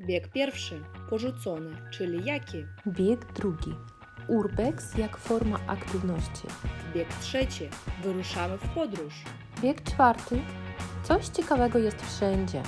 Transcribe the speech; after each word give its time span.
Bieg 0.00 0.28
pierwszy 0.28 0.82
porzucony, 1.10 1.76
czyli 1.90 2.24
jaki? 2.24 2.64
Bieg 2.86 3.32
drugi. 3.32 3.74
Urbex 4.28 4.98
jak 4.98 5.16
forma 5.16 5.58
aktywności. 5.66 6.46
Bieg 6.94 7.08
trzeci 7.14 7.68
wyruszamy 8.02 8.58
w 8.58 8.68
podróż. 8.68 9.14
Bieg 9.62 9.82
czwarty. 9.82 10.40
Coś 11.02 11.28
ciekawego 11.28 11.78
jest 11.78 12.02
wszędzie. 12.02 12.62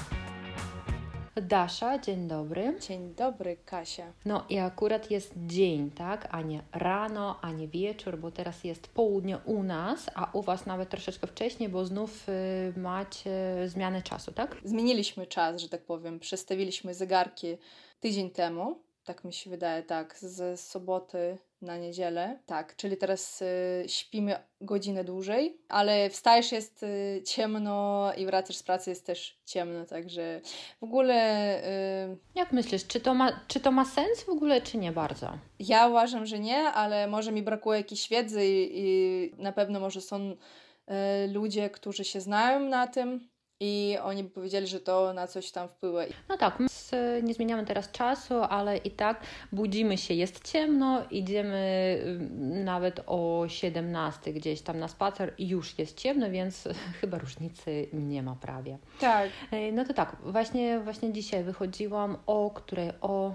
Dasza, 1.43 1.99
dzień 1.99 2.29
dobry. 2.29 2.77
Dzień 2.80 3.15
dobry, 3.15 3.56
Kasia. 3.65 4.13
No 4.24 4.44
i 4.49 4.58
akurat 4.58 5.11
jest 5.11 5.33
dzień, 5.37 5.90
tak? 5.90 6.29
A 6.31 6.43
nie 6.43 6.62
rano, 6.72 7.38
a 7.43 7.53
nie 7.53 7.69
wieczór, 7.69 8.19
bo 8.19 8.31
teraz 8.31 8.65
jest 8.65 8.88
południe 8.88 9.38
u 9.38 9.62
nas, 9.62 10.07
a 10.15 10.30
u 10.33 10.43
Was 10.43 10.67
nawet 10.67 10.90
troszeczkę 10.90 11.26
wcześniej, 11.26 11.69
bo 11.69 11.85
znów 11.85 12.29
y, 12.29 12.33
macie 12.76 13.54
zmianę 13.67 14.03
czasu, 14.03 14.33
tak? 14.33 14.57
Zmieniliśmy 14.65 15.26
czas, 15.26 15.61
że 15.61 15.69
tak 15.69 15.85
powiem. 15.85 16.20
Przestawiliśmy 16.20 16.95
zegarki 16.95 17.57
tydzień 18.01 18.30
temu. 18.30 18.83
Tak 19.05 19.25
mi 19.25 19.33
się 19.33 19.51
wydaje, 19.51 19.83
tak, 19.83 20.19
z 20.19 20.61
soboty 20.61 21.39
na 21.62 21.77
niedzielę. 21.77 22.38
Tak, 22.46 22.77
czyli 22.77 22.96
teraz 22.96 23.42
y, 23.42 23.84
śpimy 23.87 24.37
godzinę 24.60 25.05
dłużej, 25.05 25.59
ale 25.69 26.10
wstajesz, 26.10 26.52
jest 26.52 26.82
y, 26.82 27.23
ciemno 27.27 28.10
i 28.16 28.27
wracasz 28.27 28.56
z 28.56 28.62
pracy, 28.62 28.91
jest 28.91 29.06
też 29.06 29.41
ciemno, 29.45 29.84
także 29.87 30.41
w 30.80 30.84
ogóle 30.84 31.59
y, 32.12 32.16
Jak 32.34 32.52
myślisz, 32.52 32.87
czy 32.87 33.01
to, 33.01 33.15
ma, 33.15 33.41
czy 33.48 33.60
to 33.60 33.73
ma 33.73 33.84
sens 33.84 34.23
w 34.27 34.29
ogóle, 34.29 34.60
czy 34.60 34.79
nie 34.79 34.92
bardzo? 34.92 35.38
ja 35.59 35.88
uważam, 35.88 36.27
że 36.27 36.38
nie, 36.38 36.59
ale 36.59 37.06
może 37.06 37.32
mi 37.32 37.42
brakuje 37.42 37.79
jakiejś 37.79 38.09
wiedzy 38.09 38.46
i, 38.46 38.70
i 38.74 39.32
na 39.38 39.52
pewno 39.52 39.80
może 39.80 40.01
są 40.01 40.30
y, 40.30 40.37
ludzie, 41.32 41.70
którzy 41.70 42.04
się 42.04 42.20
znają 42.20 42.60
na 42.60 42.87
tym 42.87 43.29
i 43.60 43.98
oni 44.02 44.24
by 44.24 44.30
powiedzieli, 44.30 44.66
że 44.66 44.80
to 44.80 45.12
na 45.12 45.27
coś 45.27 45.51
tam 45.51 45.68
wpływa. 45.68 46.01
No 46.29 46.37
tak, 46.37 46.59
s- 46.93 47.23
nie 47.25 47.35
zmieniamy 47.35 47.65
teraz 47.67 47.91
czasu, 47.93 48.35
ale 48.43 48.77
i 48.77 48.91
tak 48.91 49.21
budzimy 49.53 49.99
się, 49.99 50.15
jest 50.15 50.53
ciemno, 50.53 51.03
idziemy 51.11 51.57
y, 52.07 52.19
nawet 52.65 53.01
o 53.07 53.45
17 53.49 54.33
gdzieś 54.33 54.60
tam 54.63 54.79
na 54.79 54.88
spacer 54.88 55.33
i 55.38 55.49
już 55.49 55.79
jest 55.79 55.99
ciemno, 55.99 56.30
więc 56.30 56.69
chyba 57.01 57.19
różnicy 57.19 57.87
nie 57.93 58.23
ma 58.23 58.37
prawie. 58.37 58.79
Tak, 59.01 59.30
Ej, 59.52 59.73
No 59.73 59.85
to 59.85 59.95
tak, 59.95 60.16
właśnie, 60.25 60.80
właśnie 60.80 61.13
dzisiaj 61.13 61.45
wychodziłam 61.45 62.16
o 62.27 62.51
której? 62.51 62.91
O 63.01 63.35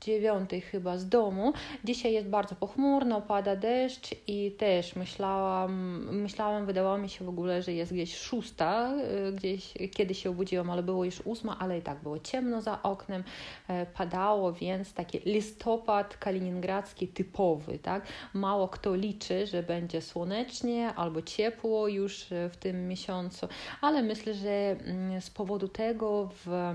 dziewiątej 0.00 0.60
chyba 0.60 0.98
z 0.98 1.08
domu. 1.08 1.52
Dzisiaj 1.84 2.12
jest 2.12 2.28
bardzo 2.28 2.54
pochmurno, 2.54 3.20
pada 3.22 3.56
deszcz 3.56 4.14
i 4.26 4.52
też 4.58 4.96
myślałam, 4.96 5.72
myślałam, 6.16 6.66
wydawało 6.66 6.98
mi 6.98 7.08
się 7.08 7.24
w 7.24 7.28
ogóle, 7.28 7.62
że 7.62 7.72
jest 7.72 7.92
gdzieś 7.92 8.16
szósta, 8.16 8.92
y, 9.28 9.32
gdzieś 9.32 9.74
kiedy 9.94 10.14
się 10.14 10.30
obudziłam, 10.30 10.70
ale 10.70 10.82
było 10.82 11.04
już 11.04 11.20
ósma, 11.24 11.58
ale 11.58 11.78
i 11.78 11.82
tak 11.82 12.02
było 12.02 12.18
ciemno 12.18 12.62
za 12.62 12.82
oknem, 12.82 13.24
e, 13.68 13.86
padało, 13.86 14.52
więc 14.52 14.92
taki 14.92 15.18
listopad 15.18 16.16
kaliningradzki 16.16 17.08
typowy, 17.08 17.78
tak? 17.78 18.06
Mało 18.34 18.68
kto 18.68 18.94
liczy, 18.94 19.46
że 19.46 19.62
będzie 19.62 20.02
słonecznie 20.02 20.94
albo 20.94 21.22
ciepło 21.22 21.88
już 21.88 22.32
e, 22.32 22.50
w 22.50 22.56
tym 22.56 22.88
miesiącu, 22.88 23.48
ale 23.80 24.02
myślę, 24.02 24.34
że 24.34 24.50
mm, 24.50 25.20
z 25.20 25.30
powodu 25.30 25.68
tego 25.68 26.30
w 26.44 26.74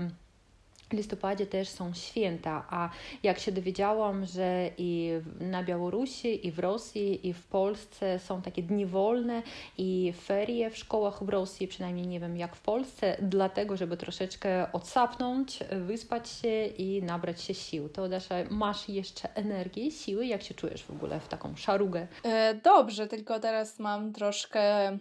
listopadzie 0.92 1.46
też 1.46 1.68
są 1.68 1.94
święta, 1.94 2.66
a 2.70 2.90
jak 3.22 3.38
się 3.38 3.52
dowiedziałam, 3.52 4.26
że 4.26 4.70
i 4.78 5.10
na 5.40 5.62
Białorusi, 5.62 6.46
i 6.46 6.52
w 6.52 6.58
Rosji, 6.58 7.28
i 7.28 7.32
w 7.32 7.46
Polsce 7.46 8.18
są 8.18 8.42
takie 8.42 8.62
dni 8.62 8.86
wolne 8.86 9.42
i 9.78 10.12
ferie 10.24 10.70
w 10.70 10.76
szkołach 10.76 11.24
w 11.24 11.28
Rosji, 11.28 11.68
przynajmniej 11.68 12.06
nie 12.06 12.20
wiem 12.20 12.36
jak 12.36 12.56
w 12.56 12.60
Polsce, 12.60 13.16
dlatego, 13.22 13.76
żeby 13.76 13.96
troszeczkę 13.96 14.72
odsapnąć, 14.72 15.58
wyspać 15.86 16.30
się 16.30 16.66
i 16.66 17.02
nabrać 17.02 17.42
się 17.42 17.54
sił. 17.54 17.88
To 17.88 18.08
Dasza, 18.08 18.34
masz 18.50 18.88
jeszcze 18.88 19.34
energię, 19.34 19.90
siły? 19.90 20.26
Jak 20.26 20.42
się 20.42 20.54
czujesz 20.54 20.82
w 20.84 20.90
ogóle 20.90 21.20
w 21.20 21.28
taką 21.28 21.56
szarugę? 21.56 22.06
E, 22.24 22.54
Dobrze, 22.54 23.06
tylko 23.06 23.40
teraz 23.40 23.78
mam 23.78 24.12
troszkę 24.12 24.98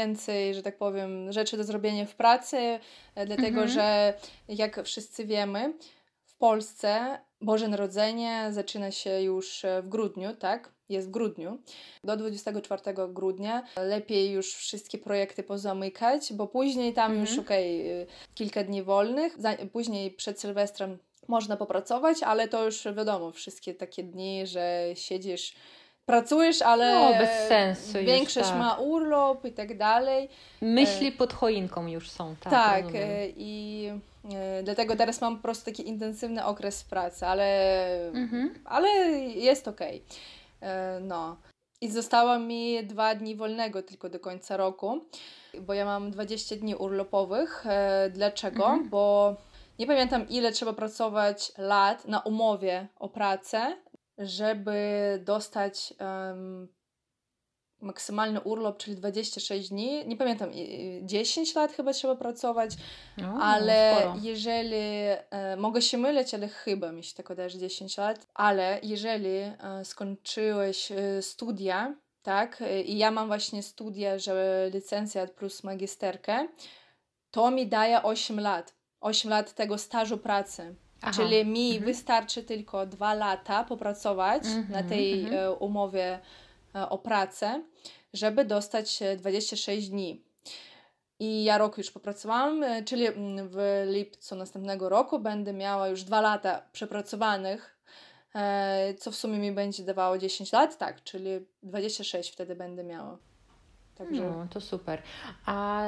więcej, 0.00 0.54
że 0.54 0.62
tak 0.62 0.76
powiem, 0.78 1.32
rzeczy 1.32 1.56
do 1.56 1.64
zrobienia 1.64 2.06
w 2.06 2.14
pracy, 2.14 2.56
e, 3.14 3.26
dlatego 3.26 3.46
Mhm. 3.62 3.68
że 3.68 4.14
jak 4.48 4.82
wszyscy 4.84 5.24
wiemy, 5.26 5.72
w 6.24 6.34
Polsce 6.34 7.18
Boże 7.40 7.68
Narodzenie 7.68 8.48
zaczyna 8.50 8.90
się 8.90 9.20
już 9.22 9.64
e, 9.64 9.82
w 9.82 9.88
grudniu, 9.88 10.36
tak? 10.36 10.72
Jest 10.88 11.08
w 11.08 11.10
grudniu. 11.10 11.58
Do 12.04 12.16
24 12.16 12.82
grudnia 13.08 13.62
lepiej 13.76 14.30
już 14.30 14.54
wszystkie 14.54 14.98
projekty 14.98 15.42
pozamykać, 15.42 16.32
bo 16.32 16.46
później 16.46 16.92
tam 16.92 17.10
Mhm. 17.12 17.26
już 17.26 17.38
okej, 17.38 17.90
y, 18.02 18.06
kilka 18.34 18.64
dni 18.64 18.82
wolnych, 18.82 19.36
później 19.72 20.10
przed 20.10 20.40
Sylwestrem 20.40 20.98
można 21.28 21.56
popracować, 21.56 22.22
ale 22.22 22.48
to 22.48 22.64
już 22.64 22.84
wiadomo, 22.96 23.32
wszystkie 23.32 23.74
takie 23.74 24.02
dni, 24.02 24.46
że 24.46 24.84
siedzisz, 24.94 25.54
pracujesz, 26.16 26.62
ale 26.62 26.94
No, 26.94 27.18
bez 27.18 27.48
sensu 27.48 27.98
już, 27.98 28.06
większość 28.06 28.48
tak. 28.48 28.58
ma 28.58 28.74
urlop 28.74 29.44
i 29.44 29.52
tak 29.52 29.76
dalej. 29.76 30.28
Myśli 30.60 31.12
pod 31.12 31.32
choinką 31.32 31.86
już 31.86 32.10
są, 32.10 32.34
tak? 32.40 32.52
Tak, 32.52 32.84
rozumiem. 32.84 33.02
e, 33.10 33.26
i 33.36 33.86
e, 34.34 34.62
dlatego 34.62 34.96
teraz 34.96 35.20
mam 35.20 35.36
po 35.36 35.42
prostu 35.42 35.64
taki 35.64 35.88
intensywny 35.88 36.44
okres 36.44 36.84
pracy, 36.84 37.26
ale, 37.26 37.46
Mhm. 38.08 38.54
ale 38.64 38.88
jest 39.20 39.68
okej. 39.68 40.02
E, 40.62 41.00
No. 41.00 41.36
I 41.80 41.90
zostało 41.90 42.38
mi 42.38 42.84
dwa 42.84 43.14
dni 43.14 43.36
wolnego 43.36 43.82
tylko 43.82 44.08
do 44.08 44.20
końca 44.20 44.56
roku, 44.56 45.00
bo 45.60 45.74
ja 45.74 45.84
mam 45.84 46.10
20 46.10 46.56
dni 46.56 46.74
urlopowych. 46.74 47.64
E, 47.68 48.10
Dlaczego? 48.10 48.64
Mhm. 48.66 48.88
Bo 48.88 49.34
nie 49.78 49.86
pamiętam, 49.86 50.28
ile 50.28 50.52
trzeba 50.52 50.72
pracować 50.72 51.52
lat 51.58 52.08
na 52.08 52.20
umowie 52.20 52.86
o 52.98 53.08
pracę, 53.08 53.76
żeby 54.18 54.78
dostać 55.24 55.94
em, 55.98 56.68
maksymalny 57.80 58.40
urlop, 58.40 58.78
czyli 58.78 58.96
26 58.96 59.68
dni. 59.68 60.06
Nie 60.06 60.16
pamiętam, 60.16 60.52
i- 60.52 60.60
i 61.02 61.06
10 61.06 61.54
lat 61.54 61.72
chyba 61.72 61.92
trzeba 61.92 62.16
pracować, 62.16 62.70
O, 63.22 63.38
ale 63.40 63.92
No, 63.94 64.00
sporo. 64.00 64.20
jeżeli, 64.22 64.76
e, 65.30 65.56
mogę 65.56 65.82
się 65.82 65.98
mylić, 65.98 66.34
ale 66.34 66.48
chyba 66.48 66.92
mi 66.92 67.04
się 67.04 67.14
tak 67.14 67.28
wydaje, 67.28 67.50
że 67.50 67.58
10 67.58 67.96
lat, 67.96 68.26
ale 68.34 68.80
jeżeli 68.82 69.36
e, 69.36 69.54
skończyłeś 69.84 70.92
e, 70.92 71.22
studia, 71.22 71.94
tak, 72.22 72.62
i 72.84 72.98
ja 72.98 73.10
mam 73.10 73.26
właśnie 73.26 73.62
studia, 73.62 74.18
że 74.18 74.70
licencjat 74.74 75.30
plus 75.30 75.64
magisterkę, 75.64 76.48
to 77.30 77.50
mi 77.50 77.66
daje 77.66 78.02
8 78.02 78.40
lat. 78.40 78.74
8 79.00 79.30
lat 79.30 79.54
tego 79.54 79.78
stażu 79.78 80.18
pracy. 80.18 80.74
Aha. 81.02 81.12
Czyli 81.12 81.44
mi 81.44 81.70
Mhm. 81.70 81.84
wystarczy 81.84 82.42
tylko 82.42 82.86
dwa 82.86 83.14
lata 83.14 83.64
popracować 83.64 84.44
Mhm, 84.44 84.70
na 84.70 84.82
tej 84.82 85.20
mhm. 85.24 85.38
e, 85.44 85.52
umowie 85.52 86.18
e, 86.74 86.88
o 86.88 86.98
pracę, 86.98 87.62
żeby 88.12 88.44
dostać 88.44 89.02
e, 89.02 89.16
26 89.16 89.88
dni. 89.88 90.22
I 91.18 91.44
ja 91.44 91.58
rok 91.58 91.78
już 91.78 91.90
popracowałam, 91.90 92.62
e, 92.62 92.82
czyli 92.84 93.06
mm, 93.06 93.48
w 93.48 93.84
lipcu 93.86 94.36
następnego 94.36 94.88
roku 94.88 95.18
będę 95.18 95.52
miała 95.52 95.88
już 95.88 96.02
dwa 96.04 96.20
lata 96.20 96.62
przepracowanych, 96.72 97.76
e, 98.34 98.94
co 98.98 99.10
w 99.10 99.16
sumie 99.16 99.38
mi 99.38 99.52
będzie 99.52 99.82
dawało 99.84 100.18
10 100.18 100.52
lat, 100.52 100.78
tak, 100.78 101.02
czyli 101.02 101.30
26 101.62 102.32
wtedy 102.32 102.54
będę 102.56 102.84
miała. 102.84 103.18
Także 103.98 104.22
No, 104.22 104.46
to 104.50 104.60
super. 104.60 105.02
A 105.46 105.82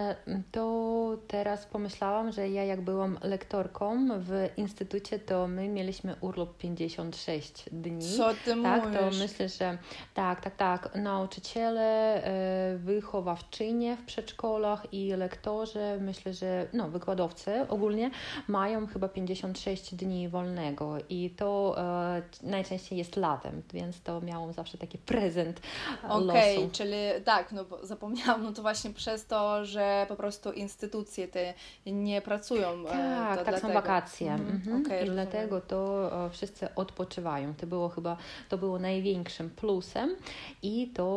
to 0.52 1.16
teraz 1.28 1.66
pomyślałam, 1.66 2.32
że 2.32 2.48
ja 2.48 2.64
jak 2.64 2.80
byłam 2.80 3.18
lektorką 3.22 4.06
w 4.20 4.48
instytucie, 4.56 5.18
to 5.18 5.48
my 5.48 5.68
mieliśmy 5.68 6.14
urlop 6.20 6.56
56 6.58 7.64
dni. 7.72 8.16
co 8.16 8.30
ty 8.44 8.62
Tak, 8.62 8.82
to 8.82 9.02
mówisz? 9.04 9.18
myślę, 9.20 9.48
że 9.48 9.78
tak, 10.14 10.40
tak, 10.40 10.56
tak. 10.56 10.94
Nauczyciele, 10.94 12.14
e, 12.24 12.76
wychowawczynie 12.78 13.96
w 13.96 14.02
przedszkolach 14.04 14.92
i 14.92 15.08
lektorzy, 15.16 15.98
myślę, 16.00 16.32
że 16.34 16.66
no, 16.72 16.88
wykładowcy 16.88 17.66
ogólnie 17.68 18.10
mają 18.48 18.86
chyba 18.86 19.08
56 19.08 19.94
dni 19.94 20.28
wolnego 20.28 20.96
i 21.08 21.30
to 21.30 21.74
e, 21.78 22.22
najczęściej 22.42 22.98
jest 22.98 23.16
latem, 23.16 23.62
więc 23.72 24.00
to 24.02 24.20
miałam 24.20 24.52
zawsze 24.52 24.78
taki 24.78 24.98
prezent 24.98 25.60
Okej, 26.08 26.56
losu. 26.56 26.70
czyli 26.72 26.96
tak, 27.24 27.52
no 27.52 27.64
bo 27.64 27.86
zapomniałam, 28.02 28.42
no 28.42 28.52
to 28.52 28.62
właśnie 28.62 28.90
przez 28.90 29.26
to, 29.26 29.64
że 29.64 30.06
po 30.08 30.16
prostu 30.16 30.52
instytucje 30.52 31.28
te 31.28 31.54
nie 31.86 32.22
pracują. 32.22 32.68
e, 32.70 32.84
Tak, 32.84 33.36
tak 33.36 33.54
są 33.54 33.60
dlatego. 33.60 33.72
wakacje. 33.74 34.32
Mhm, 34.32 34.50
Mhm. 34.54 34.82
okej, 34.82 34.96
I 34.96 35.00
rozumiem. 35.00 35.14
dlatego 35.28 35.60
to 35.60 36.10
e, 36.26 36.30
wszyscy 36.30 36.74
odpoczywają. 36.74 37.54
To 37.54 37.66
było 37.66 37.88
chyba 37.88 38.16
to 38.48 38.58
było 38.58 38.78
największym 38.78 39.50
plusem 39.50 40.16
i 40.62 40.88
to 40.94 41.08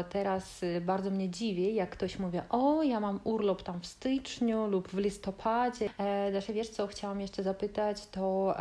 e, 0.00 0.04
teraz 0.04 0.60
bardzo 0.80 1.10
mnie 1.10 1.30
dziwi, 1.30 1.74
jak 1.74 1.90
ktoś 1.90 2.18
mówi, 2.18 2.38
o 2.50 2.82
ja 2.82 3.00
mam 3.00 3.20
urlop 3.24 3.62
tam 3.62 3.80
w 3.80 3.86
styczniu 3.86 4.66
lub 4.66 4.88
w 4.88 4.98
listopadzie. 4.98 5.90
Dasza, 6.32 6.52
wiesz 6.52 6.68
co, 6.68 6.86
chciałam 6.86 7.20
jeszcze 7.20 7.42
zapytać, 7.42 8.06
to 8.06 8.54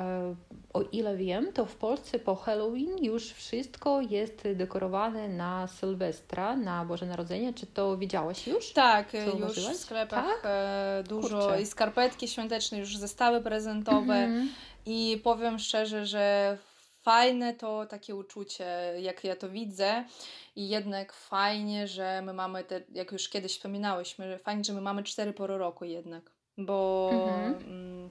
o 0.74 0.82
ile 0.82 1.18
wiem, 1.18 1.54
to 1.54 1.66
w 1.66 1.76
Polsce 1.76 2.20
po 2.20 2.36
Halloween 2.36 3.04
już 3.04 3.32
wszystko 3.32 4.02
jest 4.02 4.48
dekorowane 4.56 5.28
na 5.30 5.68
Sylwestra, 5.68 6.56
na 6.56 6.86
Boże 6.86 7.06
Narodzenie. 7.06 7.54
Czy 7.64 7.68
to 7.68 7.98
widziałaś 7.98 8.48
już? 8.48 8.74
Tak, 8.74 9.14
już 9.40 9.60
w 9.60 9.76
sklepach 9.76 10.26
tak? 10.26 10.42
E, 10.46 11.04
dużo 11.08 11.40
Kurczę. 11.40 11.62
i 11.62 11.66
skarpetki 11.66 12.28
świąteczne, 12.28 12.78
już 12.78 12.98
zestawy 12.98 13.42
prezentowe 13.42 14.16
mhm. 14.16 14.50
i 14.86 15.22
powiem 15.24 15.60
szczerze, 15.60 16.06
że 16.06 16.58
fajne 17.02 17.54
to 17.54 17.86
takie 17.86 18.16
uczucie, 18.16 18.66
jak 19.00 19.24
ja 19.24 19.36
to 19.36 19.50
widzę. 19.50 20.04
I 20.56 20.70
jednak 20.70 21.14
fajnie, 21.14 21.88
że 21.88 22.22
my 22.22 22.34
mamy 22.34 22.64
te, 22.64 22.82
jak 22.94 23.12
już 23.12 23.30
kiedyś 23.30 23.52
wspominałyśmy, 23.52 24.28
że 24.28 24.40
fajnie, 24.40 24.64
że 24.64 24.74
my 24.74 24.82
mamy 24.82 25.04
cztery 25.04 25.34
pory 25.34 25.58
roku 25.58 25.86
jednak. 25.86 26.32
Bo 26.58 27.10
mhm. 27.14 27.56
mm, 27.56 28.10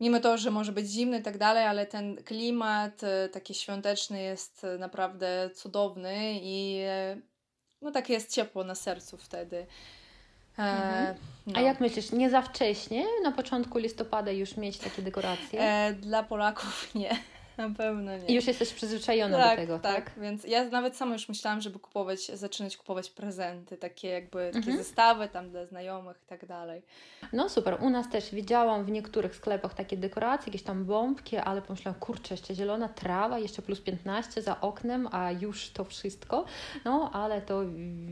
mimo 0.00 0.20
to, 0.20 0.38
że 0.38 0.50
może 0.50 0.72
być 0.72 0.86
zimny 0.86 1.18
i 1.18 1.22
tak 1.22 1.38
dalej, 1.38 1.64
ale 1.64 1.86
ten 1.86 2.16
klimat 2.16 3.04
e, 3.04 3.28
taki 3.28 3.54
świąteczny 3.54 4.22
jest 4.22 4.66
naprawdę 4.78 5.50
cudowny 5.54 6.40
i 6.42 6.80
e, 6.84 7.20
no 7.82 7.90
takie 7.90 8.12
jest 8.12 8.34
ciepło 8.34 8.64
na 8.64 8.74
sercu 8.74 9.16
wtedy. 9.16 9.66
E, 10.58 10.62
mhm. 10.62 11.16
no. 11.46 11.58
A 11.58 11.60
jak 11.60 11.80
myślisz, 11.80 12.12
nie 12.12 12.30
za 12.30 12.42
wcześnie, 12.42 13.04
na 13.22 13.32
początku 13.32 13.78
listopada 13.78 14.30
już 14.30 14.56
mieć 14.56 14.78
takie 14.78 15.02
dekoracje? 15.02 15.60
E, 15.60 15.92
dla 15.92 16.22
Polaków 16.22 16.94
nie. 16.94 17.16
Na 17.56 17.70
pewno 17.70 18.16
nie. 18.16 18.26
I 18.26 18.34
już 18.34 18.46
jesteś 18.46 18.72
przyzwyczajona 18.72 19.38
tak, 19.38 19.50
do 19.50 19.62
tego, 19.62 19.78
tak? 19.78 20.04
Tak, 20.04 20.22
więc 20.22 20.44
ja 20.44 20.64
nawet 20.64 20.96
sama 20.96 21.12
już 21.12 21.28
myślałam, 21.28 21.60
żeby 21.60 21.78
kupować, 21.78 22.26
zaczynać 22.26 22.76
kupować 22.76 23.10
prezenty, 23.10 23.76
takie 23.76 24.08
jakby 24.08 24.46
takie 24.46 24.58
mhm. 24.58 24.76
zestawy 24.78 25.28
tam 25.28 25.50
dla 25.50 25.66
znajomych 25.66 26.16
i 26.24 26.26
tak 26.28 26.46
dalej. 26.46 26.82
No 27.32 27.48
super, 27.48 27.78
u 27.80 27.90
nas 27.90 28.10
też 28.10 28.34
widziałam 28.34 28.84
w 28.84 28.90
niektórych 28.90 29.36
sklepach 29.36 29.74
takie 29.74 29.96
dekoracje, 29.96 30.46
jakieś 30.46 30.62
tam 30.62 30.84
bombki, 30.84 31.36
ale 31.36 31.62
pomyślałam, 31.62 32.00
kurczę, 32.00 32.34
jeszcze 32.34 32.54
zielona 32.54 32.88
trawa, 32.88 33.38
jeszcze 33.38 33.62
plus 33.62 33.80
15 33.80 34.42
za 34.42 34.60
oknem, 34.60 35.08
a 35.12 35.32
już 35.32 35.70
to 35.70 35.84
wszystko. 35.84 36.44
No, 36.84 37.10
ale 37.12 37.42
to 37.42 37.62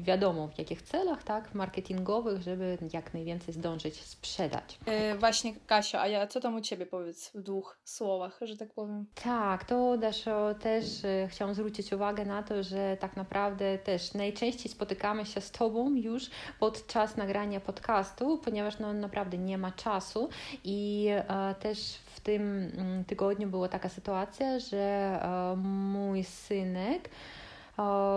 wiadomo 0.02 0.48
w 0.48 0.58
jakich 0.58 0.82
celach, 0.82 1.22
tak, 1.22 1.54
marketingowych, 1.54 2.42
żeby 2.42 2.78
jak 2.92 3.14
najwięcej 3.14 3.54
zdążyć 3.54 4.00
sprzedać. 4.00 4.78
Yy, 4.86 5.18
właśnie 5.18 5.54
Kasia, 5.66 6.00
a 6.00 6.08
ja 6.08 6.26
co 6.26 6.40
tam 6.40 6.54
u 6.56 6.60
Ciebie 6.60 6.86
powiedz 6.86 7.30
w 7.34 7.42
dwóch 7.42 7.78
słowach, 7.84 8.40
że 8.42 8.56
tak 8.56 8.72
powiem? 8.72 9.06
Tak, 9.14 9.33
tak, 9.34 9.64
to 9.64 9.98
Daszo, 9.98 10.54
też 10.54 11.04
e, 11.04 11.28
chciałam 11.30 11.54
zwrócić 11.54 11.92
uwagę 11.92 12.24
na 12.24 12.42
to, 12.42 12.62
że 12.62 12.96
tak 13.00 13.16
naprawdę 13.16 13.78
też 13.78 14.14
najczęściej 14.14 14.72
spotykamy 14.72 15.26
się 15.26 15.40
z 15.40 15.50
Tobą 15.50 15.94
już 15.94 16.30
podczas 16.60 17.16
nagrania 17.16 17.60
podcastu, 17.60 18.38
ponieważ 18.38 18.78
no, 18.78 18.92
naprawdę 18.92 19.38
nie 19.38 19.58
ma 19.58 19.72
czasu 19.72 20.28
i 20.64 21.08
e, 21.10 21.54
też 21.54 21.78
w 22.14 22.20
tym 22.20 22.70
mm, 22.76 23.04
tygodniu 23.04 23.48
była 23.48 23.68
taka 23.68 23.88
sytuacja, 23.88 24.58
że 24.58 24.78
e, 24.78 25.56
mój 25.56 26.24
synek 26.24 27.10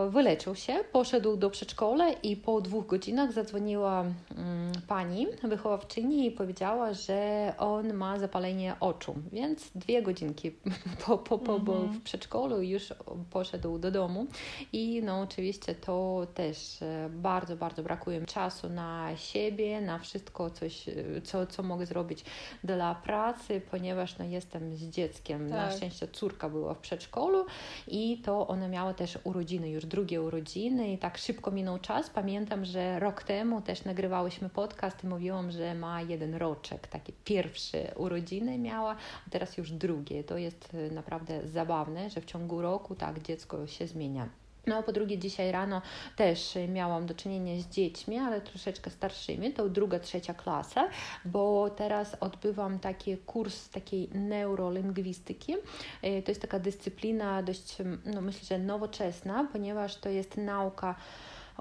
wyleczył 0.10 0.56
się, 0.56 0.74
poszedł 0.92 1.38
do 1.38 1.50
przedszkola 1.50 2.12
i 2.12 2.36
po 2.36 2.62
dwóch 2.62 2.86
godzinach 2.86 3.32
zadzwoniła 3.32 4.02
mm, 4.02 4.72
pani 4.88 5.28
wychowawczyni 5.44 6.26
i 6.26 6.32
powiedziała, 6.32 6.94
że 6.94 7.54
on 7.58 7.94
ma 7.94 8.20
zapalenie 8.20 8.76
oczu, 8.80 9.16
więc 9.32 9.70
dwie 9.76 10.02
godzinki 10.02 10.52
po, 11.06 11.18
po, 11.18 11.40
po 11.40 11.56
mhm. 11.56 11.94
w 11.94 12.02
przedszkolu 12.02 12.62
już 12.62 12.94
poszedł 13.30 13.80
do 13.80 13.92
domu 13.92 14.28
i 14.74 15.02
no 15.04 15.22
oczywiście 15.22 15.76
to 15.76 16.28
też 16.34 16.82
e, 16.82 17.10
bardzo, 17.14 17.56
bardzo 17.56 17.84
brakuje 17.84 18.26
czasu 18.26 18.70
na 18.70 19.10
siebie, 19.16 19.82
na 19.82 20.00
wszystko 20.00 20.50
coś, 20.50 20.90
e, 20.90 20.94
co, 21.24 21.48
co 21.48 21.64
mogę 21.64 21.86
zrobić 21.86 22.26
dla 22.64 22.96
pracy, 22.96 23.62
ponieważ 23.72 24.18
no, 24.18 24.26
jestem 24.26 24.76
z 24.76 24.84
dzieckiem. 24.84 25.50
Tak. 25.50 25.58
Na 25.58 25.72
szczęście 25.72 26.08
córka 26.08 26.50
była 26.50 26.74
w 26.74 26.80
przedszkolu 26.80 27.46
i 27.88 28.22
to 28.26 28.48
ona 28.48 28.68
miała 28.68 28.94
też 28.94 29.20
urodziny 29.24 29.47
urodziny, 29.48 29.70
już 29.70 29.86
drugie 29.86 30.22
urodziny 30.22 30.92
i 30.94 30.98
tak 30.98 31.18
szybko 31.18 31.52
minął 31.52 31.80
czas. 31.80 32.10
Pamiętam, 32.10 32.66
że 32.66 33.00
rok 33.00 33.24
temu 33.24 33.62
też 33.62 33.86
nagrywałyśmy 33.86 34.50
podcast 34.50 35.04
i 35.04 35.08
mówiłam, 35.08 35.52
że 35.52 35.76
ma 35.76 36.02
jeden 36.02 36.36
roczek, 36.36 36.88
takie 36.88 37.14
pierwsze 37.26 37.94
urodziny 37.96 38.58
miała, 38.58 38.96
a 39.28 39.30
teraz 39.30 39.58
już 39.58 39.72
drugie. 39.72 40.24
To 40.24 40.38
jest 40.38 40.74
y, 40.74 40.92
naprawdę 40.92 41.48
zabawne, 41.48 42.10
że 42.10 42.22
w 42.22 42.26
ciągu 42.26 42.62
roku 42.62 42.96
tak 42.96 43.22
dziecko 43.22 43.68
się 43.68 43.88
zmienia. 43.88 44.30
No, 44.68 44.84
po 44.84 44.92
drugie, 44.92 45.18
dzisiaj 45.18 45.52
rano 45.52 45.82
też 46.16 46.58
miałam 46.68 47.06
do 47.06 47.14
czynienia 47.14 47.62
z 47.62 47.68
dziećmi, 47.68 48.18
ale 48.18 48.42
troszeczkę 48.42 48.90
starszymi, 48.90 49.54
to 49.54 49.70
druga, 49.70 50.00
trzecia 50.00 50.34
klasa, 50.34 50.90
bo 51.26 51.70
teraz 51.70 52.18
odbywam 52.20 52.80
taki 52.80 53.18
kurs 53.18 53.70
takiej 53.70 54.10
neurolingwistyki. 54.14 55.56
E, 56.02 56.22
to 56.22 56.32
jest 56.32 56.42
taka 56.42 56.60
dyscyplina 56.60 57.44
dość, 57.44 57.78
no 58.06 58.22
myślę, 58.22 58.58
że 58.58 58.60
nowoczesna, 58.60 59.48
ponieważ 59.52 59.96
to 59.96 60.10
jest 60.10 60.38
nauka 60.38 60.96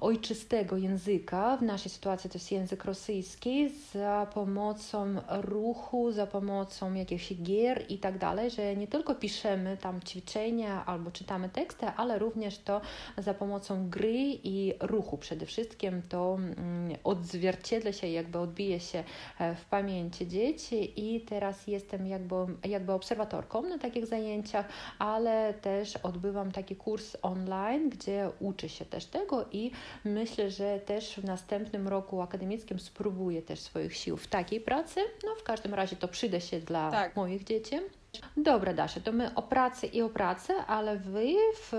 ojczystego 0.01 0.77
języka, 0.77 1.57
w 1.57 1.63
naszej 1.63 1.91
sytuacji 1.91 2.31
to 2.31 2.39
jest 2.39 2.53
język 2.53 2.85
rosyjski, 2.85 3.69
za 3.93 4.27
pomocą 4.35 5.15
ruchu, 5.29 6.13
za 6.13 6.27
pomocą 6.27 6.95
jakichś 6.95 7.35
gier 7.35 7.85
i 7.89 7.99
tak 7.99 8.19
dalej, 8.19 8.51
że 8.51 8.77
nie 8.77 8.87
tylko 8.87 9.15
piszemy 9.15 9.77
tam 9.77 10.01
ćwiczenia 10.01 10.87
albo 10.87 11.11
czytamy 11.11 11.49
teksty, 11.49 11.87
ale 11.87 12.19
również 12.19 12.59
to 12.59 12.81
za 13.19 13.35
pomocą 13.35 13.91
gry 13.91 14.39
i 14.45 14.75
ruchu. 14.81 15.19
Przede 15.19 15.47
wszystkim 15.47 16.03
to 16.09 16.35
mm, 16.35 16.97
odzwierciedla 17.05 17.93
się, 17.93 18.09
jakby 18.09 18.39
odbije 18.39 18.81
się 18.81 19.05
e, 19.39 19.55
w 19.55 19.65
pamięci 19.65 20.29
dzieci. 20.29 20.93
I 20.97 21.21
teraz 21.21 21.67
jestem 21.67 22.07
jakby, 22.07 22.35
jakby 22.65 22.93
obserwatorką 22.93 23.63
na 23.63 23.79
takich 23.79 24.07
zajęciach, 24.07 24.67
ale 24.99 25.55
też 25.55 25.97
odbywam 25.97 26.53
taki 26.53 26.77
kurs 26.77 27.17
online, 27.23 27.91
gdzie 27.91 28.31
uczy 28.41 28.69
się 28.69 28.85
też 28.85 29.07
tego 29.07 29.45
i 29.53 29.71
Myślę, 30.05 30.51
że 30.51 30.81
też 30.81 31.15
w 31.15 31.25
następnym 31.25 31.89
roku 31.89 32.21
akademickim 32.21 32.79
spróbuję 32.79 33.43
też 33.43 33.61
swoich 33.61 33.97
sił 33.97 34.17
w 34.17 34.27
takiej 34.27 34.61
pracy. 34.61 35.01
No 35.25 35.35
w 35.35 35.43
każdym 35.43 35.75
razie 35.75 35.97
to 35.97 36.09
przyda 36.09 36.41
się 36.41 36.61
dla 36.61 36.91
tak. 36.91 37.17
moich 37.17 37.45
dzieci. 37.45 37.77
Dobra, 38.37 38.75
Dasza, 38.75 39.01
to 39.01 39.13
my 39.13 39.35
o 39.35 39.43
pracy 39.43 39.87
i 39.87 40.03
o 40.03 40.09
pracy, 40.09 40.53
ale 40.67 40.97
wy, 40.97 41.35
w, 41.55 41.73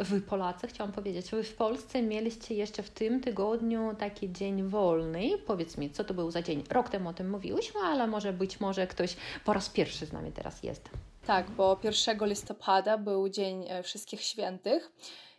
wy 0.00 0.20
Polacy, 0.20 0.66
chciałam 0.66 0.92
powiedzieć, 0.92 1.30
wy 1.30 1.42
w 1.42 1.54
Polsce 1.54 2.02
mieliście 2.02 2.54
jeszcze 2.54 2.82
w 2.82 2.90
tym 2.90 3.20
tygodniu 3.20 3.94
taki 3.98 4.32
dzień 4.32 4.62
wolny. 4.62 5.38
Powiedz 5.46 5.78
mi, 5.78 5.90
co 5.90 6.04
to 6.04 6.14
był 6.14 6.30
za 6.30 6.42
dzień? 6.42 6.64
Rok 6.70 6.88
temu 6.88 7.08
o 7.08 7.12
tym 7.12 7.30
mówiłyśmy, 7.30 7.80
ale 7.80 8.06
może 8.06 8.32
być 8.32 8.60
może 8.60 8.86
ktoś 8.86 9.16
po 9.44 9.52
raz 9.52 9.68
pierwszy 9.68 10.06
z 10.06 10.12
nami 10.12 10.32
teraz 10.32 10.62
jest. 10.62 10.90
Tak, 11.26 11.50
bo 11.50 11.80
1 11.82 12.28
listopada 12.28 12.98
był 12.98 13.28
Dzień 13.28 13.66
e, 13.68 13.82
Wszystkich 13.82 14.20
Świętych 14.20 14.92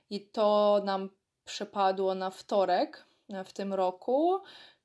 i 0.09 0.21
to 0.21 0.81
nam 0.85 1.09
przypadło 1.45 2.15
na 2.15 2.29
wtorek 2.29 3.05
e, 3.29 3.43
w 3.43 3.53
tym 3.53 3.73
roku, 3.73 4.39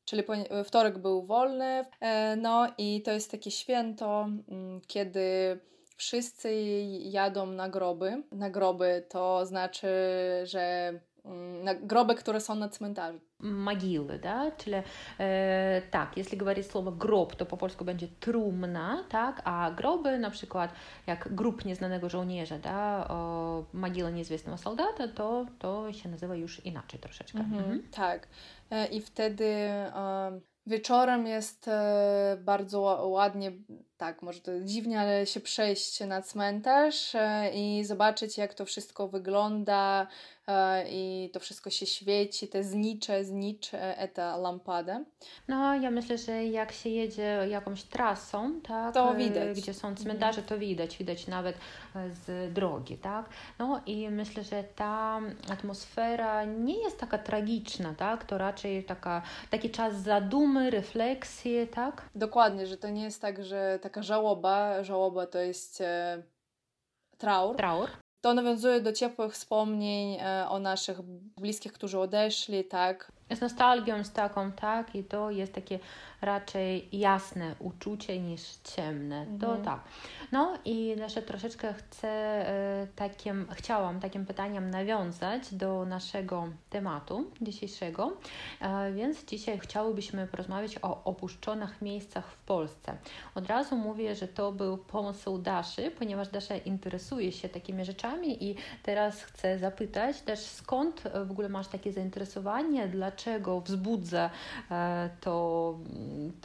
czyli 0.04 0.22
e, 0.28 0.64
wtorek 0.64 0.98
był 0.98 1.26
wolny. 1.26 1.84
E, 2.00 2.36
no 2.36 2.66
i 2.78 3.02
to 3.02 3.12
jest 3.12 3.30
takie 3.30 3.50
święto, 3.50 4.28
mm, 4.48 4.80
kiedy 4.86 5.58
wszyscy 5.99 6.55
jadą 6.99 7.45
na 7.45 7.69
groby. 7.69 8.23
Na 8.31 8.49
groby 8.49 9.05
to 9.09 9.45
znaczy, 9.45 9.87
że 10.43 10.93
mm, 11.25 11.63
na 11.63 11.75
groby, 11.75 12.15
które 12.15 12.41
są 12.41 12.55
na 12.55 12.69
cmentarzu 12.69 13.19
могилы, 13.39 14.19
да, 14.19 14.51
czyli 14.57 14.75
e, 15.19 15.81
tak, 15.91 16.17
jeśli 16.17 16.37
говорить 16.37 16.71
słowo 16.71 16.91
grob, 16.91 17.35
to 17.35 17.45
po 17.45 17.57
polsku 17.57 17.85
będzie 17.85 18.07
trumna, 18.19 19.05
tak, 19.09 19.41
a 19.43 19.71
groby 19.71 20.19
na 20.19 20.29
przykład 20.29 20.73
jak 21.07 21.35
grób 21.35 21.65
nieznanego 21.65 22.09
żołnierza, 22.09 22.59
da, 22.59 23.07
o, 23.07 23.65
могила 23.73 24.09
nieizwiestnego 24.09 24.57
soldata, 24.57 25.07
to, 25.07 25.45
to 25.59 25.93
się 25.93 26.09
nazywa 26.09 26.35
już 26.35 26.65
inaczej 26.65 26.99
troszeczkę. 26.99 27.39
Mhm, 27.39 27.63
mhm. 27.63 27.83
Tak, 27.91 28.27
e, 28.71 28.87
i 28.87 29.01
wtedy 29.01 29.45
e, 29.45 30.39
wieczorem 30.67 31.27
jest 31.27 31.67
e, 31.67 32.37
bardzo 32.41 32.79
ładnie, 33.07 33.51
tak, 34.00 34.22
może 34.22 34.40
to 34.40 34.60
dziwnie, 34.60 35.00
ale 35.00 35.26
się 35.26 35.40
przejść 35.40 36.00
na 36.00 36.22
cmentarz 36.22 37.14
e, 37.14 37.50
i 37.54 37.84
zobaczyć, 37.84 38.38
jak 38.38 38.54
to 38.54 38.64
wszystko 38.64 39.08
wygląda, 39.08 40.06
E, 40.50 40.84
i 40.88 41.30
to 41.32 41.40
wszystko 41.40 41.70
się 41.70 41.86
świeci, 41.86 42.48
te 42.48 42.64
znicze, 42.64 43.24
znicz, 43.24 43.70
eta 43.74 44.36
lampada. 44.36 45.00
No, 45.48 45.74
ja 45.74 45.90
myślę, 45.90 46.18
że 46.18 46.44
jak 46.44 46.72
się 46.72 46.88
jedzie 46.88 47.46
jakąś 47.48 47.82
trasą, 47.82 48.60
tak, 48.60 48.94
to 48.94 49.14
widać. 49.14 49.60
gdzie 49.60 49.74
są 49.74 49.96
cmentarze, 49.96 50.42
to 50.42 50.58
widać, 50.58 50.96
widać 50.96 51.26
nawet 51.26 51.56
e, 51.96 52.10
z 52.10 52.52
drogi, 52.52 52.96
tak. 52.96 53.28
No 53.58 53.80
i 53.86 54.10
myślę, 54.10 54.44
że 54.44 54.64
ta 54.64 55.20
atmosfera 55.52 56.44
nie 56.44 56.82
jest 56.82 57.00
taka 57.00 57.18
tragiczna, 57.18 57.94
tak, 57.94 58.24
to 58.24 58.38
raczej 58.38 58.84
taka, 58.84 59.22
taki 59.50 59.70
czas 59.70 60.02
zadumy, 60.02 60.70
refleksji, 60.70 61.68
tak. 61.68 62.02
Dokładnie, 62.14 62.66
że 62.66 62.76
to 62.76 62.88
nie 62.88 63.02
jest 63.02 63.22
tak, 63.22 63.44
że 63.44 63.78
taka 63.90 64.02
żałoba, 64.02 64.84
żałoba 64.84 65.26
to 65.26 65.38
jest 65.38 65.80
e, 65.80 66.22
traur. 67.18 67.56
Traur. 67.56 67.90
To 68.20 68.34
nawiązuje 68.34 68.80
do 68.80 68.92
ciepłych 68.92 69.32
wspomnień 69.32 70.18
e, 70.20 70.46
o 70.48 70.58
naszych 70.58 71.02
bliskich, 71.40 71.72
którzy 71.72 71.98
odeszli, 71.98 72.64
tak? 72.64 73.12
Z 73.36 73.40
nostalgią, 73.40 74.04
z 74.04 74.12
taką, 74.12 74.52
tak, 74.52 74.94
i 74.94 75.04
to 75.04 75.30
jest 75.30 75.52
takie 75.52 75.78
raczej 76.22 76.88
jasne 76.92 77.54
uczucie 77.58 78.20
niż 78.20 78.42
ciemne. 78.64 79.26
To 79.40 79.46
Mhm. 79.46 79.64
tak. 79.64 79.80
No 80.32 80.58
i 80.64 80.86
jeszcze 80.86 81.22
troszeczkę 81.22 81.74
chcę 81.74 82.08
e, 82.08 82.86
takim, 82.96 83.46
chciałam 83.52 84.00
takim 84.00 84.26
pytaniem 84.26 84.70
nawiązać 84.70 85.54
do 85.54 85.84
naszego 85.84 86.48
tematu 86.70 87.30
dzisiejszego, 87.40 88.12
e, 88.60 88.92
więc 88.92 89.24
dzisiaj 89.24 89.58
chciałybyśmy 89.58 90.26
porozmawiać 90.26 90.78
o 90.82 91.04
opuszczonych 91.04 91.82
miejscach 91.82 92.26
w 92.26 92.36
Polsce. 92.36 92.96
Od 93.34 93.46
razu 93.46 93.76
mówię, 93.76 94.14
że 94.14 94.28
to 94.28 94.52
był 94.52 94.78
pomysł 94.78 95.38
Daszy, 95.38 95.90
ponieważ 95.90 96.28
Dasza 96.28 96.56
interesuje 96.56 97.32
się 97.32 97.48
takimi 97.48 97.84
rzeczami 97.84 98.44
i 98.44 98.54
teraz 98.82 99.22
chcę 99.22 99.58
zapytać 99.58 100.20
też 100.20 100.40
skąd 100.40 101.02
w 101.26 101.30
ogóle 101.30 101.48
masz 101.48 101.68
takie 101.68 101.92
zainteresowanie, 101.92 102.88
dlaczego 102.88 103.19
wzbudza 103.64 104.30
e, 104.70 105.10
to 105.20 105.74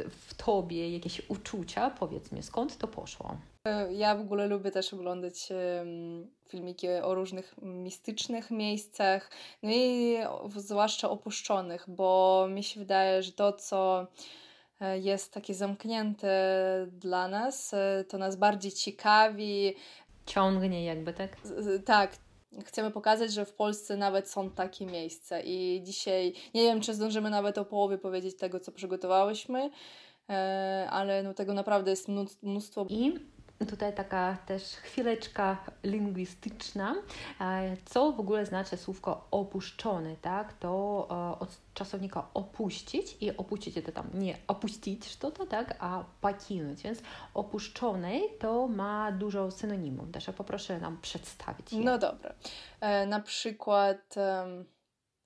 w 0.09 0.33
tobie 0.33 0.89
jakieś 0.93 1.29
uczucia? 1.29 1.89
Powiedz 1.89 2.31
mi, 2.31 2.43
skąd 2.43 2.77
to 2.77 2.87
poszło? 2.87 3.37
E, 3.67 3.93
Ja 3.93 4.15
w 4.15 4.21
ogóle 4.21 4.47
lubię 4.47 4.71
też 4.71 4.93
oglądać 4.93 5.49
filmiki 6.47 6.89
o 6.89 7.15
różnych 7.15 7.55
mistycznych 7.61 8.51
miejscach, 8.51 9.31
no 9.63 9.69
i 9.73 10.17
zwłaszcza 10.55 11.09
opuszczonych, 11.09 11.85
bo 11.87 12.47
mi 12.49 12.63
się 12.63 12.79
wydaje, 12.79 13.23
że 13.23 13.31
to, 13.31 13.53
co 13.53 14.07
e, 14.81 14.99
jest 14.99 15.33
takie 15.33 15.53
zamknięte 15.53 16.37
dla 16.91 17.27
nas, 17.27 17.75
to 18.09 18.17
nas 18.17 18.35
bardziej 18.35 18.71
ciekawi. 18.71 19.75
Ciągnie 20.25 20.85
jakby, 20.85 21.13
tak? 21.13 21.37
Tak, 21.85 22.17
chcemy 22.65 22.91
pokazać, 22.91 23.33
że 23.33 23.45
w 23.45 23.53
Polsce 23.53 23.97
nawet 23.97 24.29
są 24.29 24.49
takie 24.49 24.85
miejsca 24.85 25.39
i 25.39 25.81
dzisiaj 25.83 26.33
nie 26.53 26.61
wiem, 26.61 26.81
czy 26.81 26.93
zdążymy 26.93 27.29
nawet 27.29 27.57
o 27.57 27.65
połowie 27.65 27.97
powiedzieć 27.97 28.37
tego, 28.37 28.59
co 28.59 28.71
przygotowałyśmy, 28.71 29.69
e, 30.29 30.87
ale 30.91 31.23
no 31.23 31.33
tego 31.33 31.53
naprawdę 31.53 31.91
jest 31.91 32.07
mnóstwo. 32.43 32.85
I 32.89 33.13
tutaj 33.66 33.94
taka 33.94 34.36
też 34.46 34.62
chwileczka 34.62 35.64
lingwistyczna. 35.84 36.94
E, 37.40 37.76
Co 37.84 38.12
w 38.12 38.20
ogóle 38.20 38.46
znaczy 38.46 38.76
słówko 38.76 39.28
opuszczony, 39.30 40.16
tak? 40.22 40.52
To 40.52 41.06
e, 41.10 41.38
od 41.38 41.58
czasownika 41.74 42.28
opuścić 42.34 43.16
i 43.20 43.36
opuścić 43.36 43.74
to 43.86 43.92
tam 43.92 44.10
nie 44.14 44.36
opuścić 44.46 45.16
to, 45.16 45.30
tak, 45.30 45.76
a 45.78 46.04
покинуть. 46.20 46.80
Więc 46.80 47.02
opuszczony 47.34 48.20
to 48.38 48.68
ma 48.68 49.12
dużo 49.12 49.50
synonimów. 49.50 50.10
Dasza, 50.10 50.32
poproszę 50.32 50.80
nam 50.80 51.00
przedstawić 51.00 51.72
je. 51.72 51.80
No 51.80 51.98
dobra. 51.98 52.34
E, 52.80 53.06
na 53.06 53.20
przykład 53.20 54.16
em, 54.16 54.64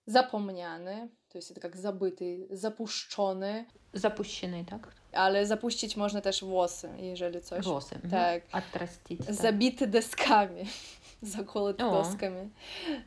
zapomniany, 0.07 1.09
to 1.29 1.39
jest 1.39 1.55
tak 1.55 1.65
jak 1.65 1.77
zabyty, 1.77 2.47
zapuszczony, 2.51 3.67
Zapuściny, 3.95 4.65
tak? 4.65 4.95
ale 5.13 5.47
zapuścić 5.47 5.97
można 5.97 6.21
też 6.21 6.45
włosy, 6.45 6.89
jeżeli 6.99 7.41
coś. 7.43 7.65
Włosy. 7.65 7.95
mhm. 7.95 8.11
Tak. 8.11 8.65
Отрастить, 8.65 9.27
tak. 9.27 9.35
Zabity 9.35 9.87
deskami, 9.87 10.65
zakłuty 11.23 11.85
O. 11.87 11.91
doskami. 11.91 12.51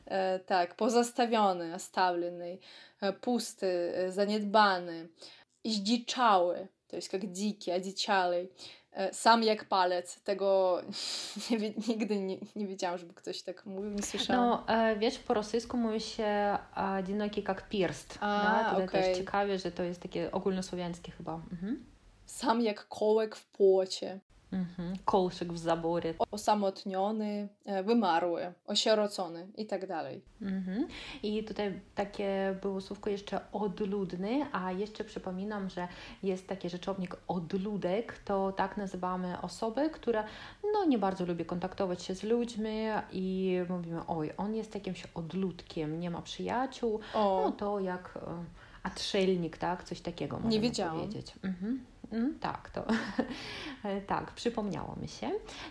E, 0.06 0.40
tak, 0.40 0.76
pozastawiony, 0.76 1.74
oставленный, 1.76 2.58
e, 3.02 3.14
pusty, 3.14 3.94
e, 3.96 4.12
zaniedbany, 4.12 5.08
zdziczały, 5.66 6.68
to 6.88 6.96
jest 6.96 7.14
jak 7.14 7.32
dziki, 7.32 7.72
odzieciały. 7.72 8.48
E, 8.94 9.14
Sam 9.14 9.44
jak 9.44 9.66
palec. 9.66 10.22
Tego 10.22 10.82
nie, 11.52 11.58
wi- 11.58 11.74
nigdy 11.88 12.20
nie, 12.20 12.38
nie 12.56 12.68
wiedziałam, 12.68 12.98
żeby 12.98 13.14
ktoś 13.14 13.42
tak 13.42 13.66
mówił, 13.66 13.92
nie 13.92 14.04
słyszałam. 14.04 14.50
No, 14.50 14.68
e, 14.76 14.96
wiesz, 14.96 15.20
po 15.20 15.34
rosyjsku 15.34 15.78
mówi 15.78 16.00
się 16.02 16.58
одинокий 17.00 17.44
как 17.44 17.62
перст. 17.70 18.18
A, 18.22 18.44
да? 18.44 18.70
Tutaj 18.70 18.86
okej. 18.86 19.04
też 19.04 19.18
ciekawie, 19.18 19.60
że 19.60 19.72
to 19.72 19.84
jest 19.84 20.02
takie 20.02 20.32
ogólnosłowiańskie 20.32 21.12
chyba. 21.12 21.34
Mhm. 21.34 21.86
Sam 22.33 22.61
jak 22.61 22.89
kołek 22.89 23.37
w 23.37 23.47
płocie. 23.47 24.21
Mhm. 24.53 24.97
Kolszyk 25.05 25.53
w 25.53 25.59
zaborie. 25.59 26.15
Osamotniony, 26.31 27.49
e, 27.65 27.83
wymarły, 27.83 28.53
osierocony 28.67 29.47
i 29.57 29.67
tak 29.67 29.87
dalej. 29.87 30.23
Mhm. 30.43 30.87
I 31.23 31.45
tutaj 31.45 31.81
takie 31.95 32.57
było 32.63 32.81
słówko 32.81 33.11
jeszcze 33.11 33.41
odludny, 33.53 34.47
a 34.53 34.73
jeszcze 34.73 35.05
przypominam, 35.05 35.71
że 35.71 35.89
jest 36.23 36.49
taki 36.49 36.69
rzeczownik 36.71 37.17
odludek, 37.29 38.19
to 38.19 38.53
tak 38.53 38.77
nazywamy 38.77 39.41
osobę, 39.41 39.91
która 39.91 40.25
no, 40.73 40.85
nie 40.85 40.99
bardzo 40.99 41.27
lubi 41.27 41.45
kontaktować 41.45 42.03
się 42.03 42.15
z 42.15 42.23
ludźmi 42.23 42.87
i 43.13 43.59
mówimy, 43.69 44.07
oj, 44.07 44.33
on 44.37 44.55
jest 44.55 44.75
jakimś 44.75 45.07
odludkiem, 45.15 46.01
nie 46.01 46.11
ma 46.11 46.23
przyjaciół, 46.23 47.01
O, 47.15 47.43
no 47.45 47.53
to 47.53 47.81
jak 47.81 48.17
e, 48.17 48.45
atrzelnik, 48.83 49.59
tak, 49.59 49.85
coś 49.85 50.01
takiego 50.01 50.39
możemy 50.39 50.63
wiedziałam. 50.63 51.01
powiedzieć. 51.01 51.35
Mhm. 51.43 51.92
Mm, 52.13 52.39
tak, 52.39 52.71
to 52.71 52.85
tak, 54.07 54.33
przypomniało 54.33 54.97
mi 55.03 55.09
się. 55.09 55.31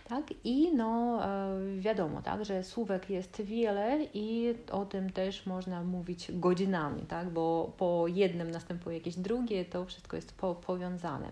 Tak, 0.10 0.24
i 0.44 0.76
no 0.76 1.20
e, 1.26 1.60
wiadomo, 1.80 2.22
tak, 2.22 2.46
że 2.46 2.64
słówek 2.64 3.10
jest 3.10 3.42
wiele 3.42 4.00
i 4.14 4.56
o 4.72 4.86
tym 4.86 5.10
też 5.10 5.46
można 5.46 5.84
mówić 5.84 6.32
godzinami, 6.32 7.02
tak, 7.02 7.30
bo 7.30 7.74
po 7.78 8.06
jednym 8.08 8.52
następuje 8.52 8.98
jakieś 8.98 9.16
drugie, 9.16 9.66
to 9.66 9.86
wszystko 9.86 10.16
jest 10.16 10.38
po, 10.38 10.56
powiązane. 10.56 11.32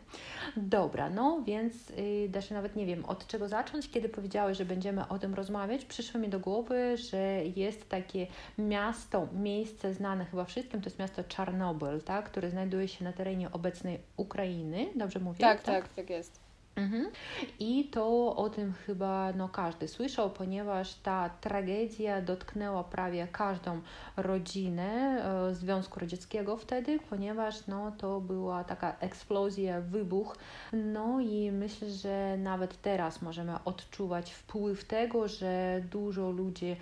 Dobra, 0.57 1.09
no 1.09 1.43
więc 1.45 1.89
y, 1.89 2.29
Dasza, 2.29 2.55
nawet 2.55 2.75
nie 2.75 2.85
wiem 2.85 3.05
od 3.05 3.27
czego 3.27 3.47
zacząć, 3.47 3.89
kiedy 3.89 4.09
powiedziałeś, 4.09 4.57
że 4.57 4.65
będziemy 4.65 5.07
o 5.07 5.19
tym 5.19 5.33
rozmawiać, 5.33 5.85
przyszło 5.85 6.19
mi 6.19 6.29
do 6.29 6.39
głowy, 6.39 6.97
że 6.97 7.43
jest 7.55 7.89
takie 7.89 8.27
miasto, 8.57 9.27
miejsce 9.33 9.93
znane 9.93 10.25
chyba 10.25 10.45
wszystkim, 10.45 10.81
to 10.81 10.87
jest 10.87 10.99
miasto 10.99 11.23
Czarnobyl, 11.23 12.01
tak, 12.01 12.25
które 12.25 12.49
znajduje 12.49 12.87
się 12.87 13.03
na 13.03 13.13
terenie 13.13 13.51
obecnej 13.51 13.99
Ukrainy, 14.17 14.87
dobrze 14.99 15.19
mówię? 15.19 15.39
tak, 15.39 15.63
tak, 15.63 15.87
tak 15.87 16.09
jest. 16.09 16.49
Mhm. 16.79 17.11
I 17.59 17.83
to 17.83 18.35
o 18.35 18.49
tym 18.49 18.73
chyba 18.73 19.33
no, 19.33 19.49
każdy 19.49 19.87
słyszał, 19.87 20.29
ponieważ 20.29 20.93
ta 20.93 21.29
tragedia 21.29 22.21
dotknęła 22.21 22.83
prawie 22.83 23.27
każdą 23.31 23.81
rodzinę 24.17 25.21
e, 25.49 25.55
Związku 25.55 25.99
Radzieckiego 25.99 26.57
wtedy, 26.57 26.99
ponieważ 27.09 27.67
no, 27.67 27.91
to 27.91 28.21
była 28.21 28.63
taka 28.63 28.97
eksplozja, 28.99 29.81
wybuch. 29.81 30.37
No 30.73 31.19
i 31.19 31.51
myślę, 31.51 31.89
że 31.89 32.37
nawet 32.37 32.81
teraz 32.81 33.21
możemy 33.21 33.63
odczuwać 33.65 34.33
wpływ 34.33 34.85
tego, 34.85 35.27
że 35.27 35.81
dużo 35.91 36.29
ludzi 36.31 36.75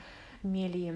mieli 0.44 0.92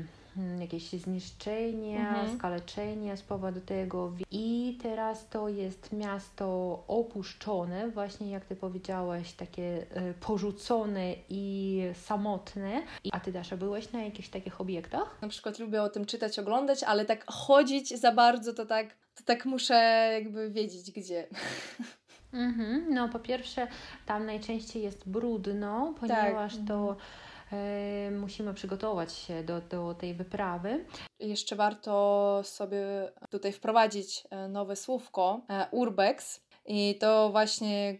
jakieś 0.59 0.89
zniszczenie, 0.89 1.99
Mhm. 1.99 2.37
skaleczenie 2.37 3.17
z 3.17 3.21
powodu 3.21 3.61
tego. 3.61 4.13
I 4.31 4.77
teraz 4.81 5.29
to 5.29 5.49
jest 5.49 5.93
miasto 5.93 6.83
opuszczone, 6.87 7.89
właśnie 7.89 8.31
jak 8.31 8.45
ty 8.45 8.55
powiedziałaś, 8.55 9.33
takie 9.33 9.85
e, 9.91 10.13
porzucone 10.13 11.13
i 11.29 11.81
samotne. 11.93 12.81
A 13.11 13.19
ty, 13.19 13.31
Dasza, 13.31 13.57
byłeś 13.57 13.91
na 13.91 14.03
jakichś 14.03 14.29
takich 14.29 14.61
obiektach? 14.61 15.17
Na 15.21 15.27
przykład 15.27 15.59
lubię 15.59 15.81
o 15.83 15.89
tym 15.89 16.05
czytać, 16.05 16.39
oglądać, 16.39 16.83
ale 16.83 17.05
tak 17.05 17.25
chodzić 17.31 17.99
za 17.99 18.11
bardzo, 18.11 18.53
to 18.53 18.65
tak, 18.65 18.87
to 19.15 19.23
tak 19.25 19.45
muszę 19.45 20.09
jakby 20.13 20.49
wiedzieć 20.49 20.91
gdzie. 20.91 21.27
Mhm. 22.33 22.93
No, 22.93 23.09
po 23.09 23.19
pierwsze, 23.19 23.67
tam 24.05 24.25
najczęściej 24.25 24.83
jest 24.83 25.09
brudno, 25.09 25.93
ponieważ 25.99 26.53
to 26.67 26.91
e, 26.91 26.95
musimy 28.11 28.53
przygotować 28.53 29.13
się 29.13 29.43
do, 29.43 29.61
do 29.61 29.93
tej 29.93 30.13
wyprawy. 30.13 30.85
Jeszcze 31.19 31.55
warto 31.55 32.41
sobie 32.43 33.11
tutaj 33.29 33.51
wprowadzić 33.51 34.23
e, 34.29 34.47
nowe 34.47 34.75
słówko 34.75 35.41
e, 35.49 35.67
urbex. 35.71 36.41
I 36.65 36.97
to 36.99 37.29
właśnie 37.29 37.97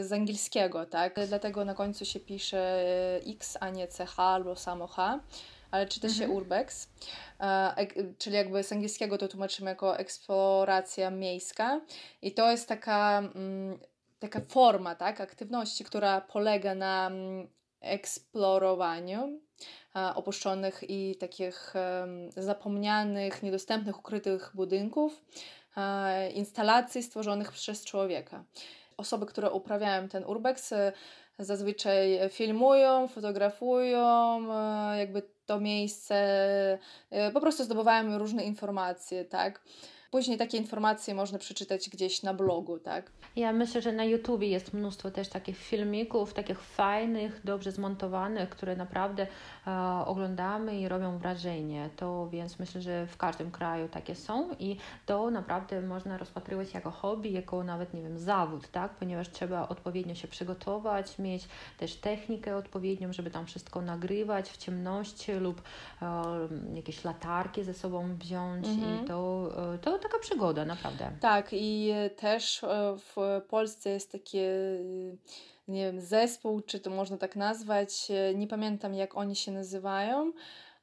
z 0.00 0.12
angielskiego, 0.12 0.86
tak? 0.86 1.14
Dlatego 1.28 1.64
na 1.64 1.74
końcu 1.74 2.04
się 2.04 2.20
pisze 2.20 2.58
e, 2.58 3.20
x, 3.26 3.56
a 3.60 3.70
nie 3.70 3.86
ch 3.86 4.20
albo 4.20 4.56
samo 4.56 4.86
h, 4.86 5.20
ale 5.70 5.86
czyta 5.86 6.08
się 6.08 6.24
Mhm. 6.24 6.30
urbex. 6.36 6.88
E, 7.40 7.86
czyli 8.18 8.36
jakby 8.36 8.62
z 8.62 8.72
angielskiego 8.72 9.18
to 9.18 9.28
tłumaczymy 9.28 9.70
jako 9.70 9.98
eksploracja 9.98 11.10
miejska. 11.10 11.80
I 12.22 12.32
to 12.34 12.50
jest 12.50 12.68
taka, 12.68 13.18
mm, 13.18 13.78
taka 14.18 14.40
forma, 14.48 14.94
tak? 14.94 15.20
Aktywności, 15.20 15.84
która 15.84 16.20
polega 16.20 16.74
na 16.74 17.06
mm, 17.06 17.48
eksplorowaniu 17.84 19.40
opuszczonych 20.14 20.84
i 20.88 21.16
takich 21.16 21.74
zapomnianych, 22.36 23.42
niedostępnych, 23.42 23.98
ukrytych 23.98 24.50
budynków, 24.54 25.24
instalacji 26.34 27.02
stworzonych 27.02 27.52
przez 27.52 27.84
człowieka. 27.84 28.44
Osoby, 28.96 29.26
które 29.26 29.50
uprawiają 29.50 30.08
ten 30.08 30.24
urbex, 30.24 30.72
e, 30.72 30.92
zazwyczaj 31.38 32.20
filmują, 32.30 33.08
fotografują 33.08 34.38
e, 34.52 34.98
jakby 34.98 35.22
to 35.46 35.60
miejsce, 35.60 36.14
e, 37.10 37.30
po 37.32 37.40
prostu 37.40 37.64
zdobywają 37.64 38.18
różne 38.18 38.44
informacje, 38.44 39.24
tak. 39.24 39.62
Później 40.14 40.38
takie 40.38 40.58
informacje 40.58 41.14
można 41.14 41.38
przeczytać 41.38 41.90
gdzieś 41.90 42.22
na 42.22 42.34
blogu, 42.34 42.78
tak? 42.78 43.10
Ja 43.36 43.52
myślę, 43.52 43.82
że 43.82 43.92
na 43.92 44.04
YouTubie 44.04 44.48
jest 44.48 44.74
mnóstwo 44.74 45.10
też 45.10 45.28
takich 45.28 45.56
filmików, 45.56 46.34
takich 46.34 46.60
fajnych, 46.60 47.40
dobrze 47.44 47.72
zmontowanych, 47.72 48.48
które 48.48 48.76
naprawdę 48.76 49.26
oglądamy 50.06 50.80
i 50.80 50.88
robią 50.88 51.18
wrażenie. 51.18 51.90
To 51.96 52.28
więc 52.28 52.58
myślę, 52.58 52.80
że 52.80 53.06
w 53.06 53.16
każdym 53.16 53.50
kraju 53.50 53.88
takie 53.88 54.14
są 54.14 54.50
i 54.58 54.76
to 55.06 55.30
naprawdę 55.30 55.80
można 55.82 56.18
rozpatrywać 56.18 56.74
jako 56.74 56.90
hobby, 56.90 57.30
jako 57.30 57.64
nawet, 57.64 57.94
nie 57.94 58.02
wiem, 58.02 58.18
zawód, 58.18 58.68
tak? 58.68 58.94
Ponieważ 58.94 59.30
trzeba 59.30 59.68
odpowiednio 59.68 60.14
się 60.14 60.28
przygotować, 60.28 61.18
mieć 61.18 61.48
też 61.78 61.96
technikę 61.96 62.56
odpowiednią, 62.56 63.12
żeby 63.12 63.30
tam 63.30 63.46
wszystko 63.46 63.80
nagrywać 63.82 64.50
w 64.50 64.56
ciemności 64.56 65.32
lub 65.32 65.62
e, 66.02 66.22
jakieś 66.74 67.04
latarki 67.04 67.64
ze 67.64 67.74
sobą 67.74 68.16
wziąć 68.16 68.66
Mhm. 68.66 69.04
i 69.04 69.08
to, 69.08 69.50
e, 69.74 69.78
to 69.78 69.98
taka 69.98 70.18
przygoda, 70.18 70.64
naprawdę. 70.64 71.10
Tak, 71.20 71.48
i 71.52 71.92
też 72.16 72.64
e, 72.64 72.96
w 72.96 73.40
Polsce 73.48 73.90
jest 73.90 74.12
taki, 74.12 74.38
nie 75.68 75.84
wiem, 75.84 76.00
zespół, 76.00 76.60
czy 76.60 76.80
to 76.80 76.90
można 76.90 77.16
tak 77.16 77.36
nazwać, 77.36 78.10
e, 78.10 78.34
nie 78.34 78.46
pamiętam 78.46 78.94
jak 78.94 79.16
oni 79.16 79.36
się 79.36 79.52
nazywają, 79.52 80.32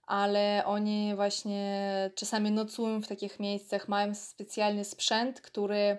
ale 0.07 0.63
oni 0.65 1.15
właśnie 1.15 1.89
czasami 2.15 2.51
nocują 2.51 3.01
w 3.01 3.07
takich 3.07 3.39
miejscach, 3.39 3.88
mają 3.88 4.15
specjalny 4.15 4.85
sprzęt, 4.85 5.41
który 5.41 5.97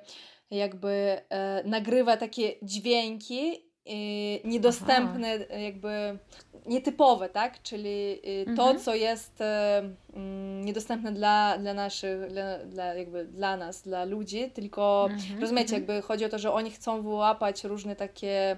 jakby 0.51 1.21
e, 1.29 1.63
nagrywa 1.65 2.17
takie 2.17 2.53
dźwięki 2.63 3.73
e, 3.87 4.49
niedostępne, 4.49 5.29
e, 5.29 5.63
jakby 5.63 6.19
nietypowe, 6.67 7.29
tak? 7.29 7.63
Czyli 7.63 8.13
e, 8.13 8.45
to, 8.45 8.63
Mhm. 8.63 8.79
co 8.79 8.95
jest 8.95 9.41
e, 9.41 9.83
mm, 10.15 10.65
niedostępne 10.65 11.13
dla, 11.13 11.59
dla 11.59 11.75
naszych, 11.75 12.27
dla, 12.29 12.59
dla, 12.59 12.95
jakby 12.95 13.25
dla 13.25 13.57
nas, 13.57 13.83
dla 13.83 14.05
ludzi, 14.05 14.51
tylko 14.51 15.09
Mhm, 15.11 15.41
rozumiecie, 15.41 15.77
mhm. 15.77 15.83
jakby 15.83 16.07
chodzi 16.07 16.25
o 16.25 16.29
to, 16.29 16.39
że 16.39 16.53
oni 16.53 16.71
chcą 16.71 17.03
wyłapać 17.03 17.65
różne 17.65 17.97
takie 17.97 18.57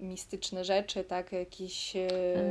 mistyczne 0.00 0.64
rzeczy, 0.64 1.04
tak? 1.04 1.32
Jakieś... 1.32 1.96
e, 1.96 2.08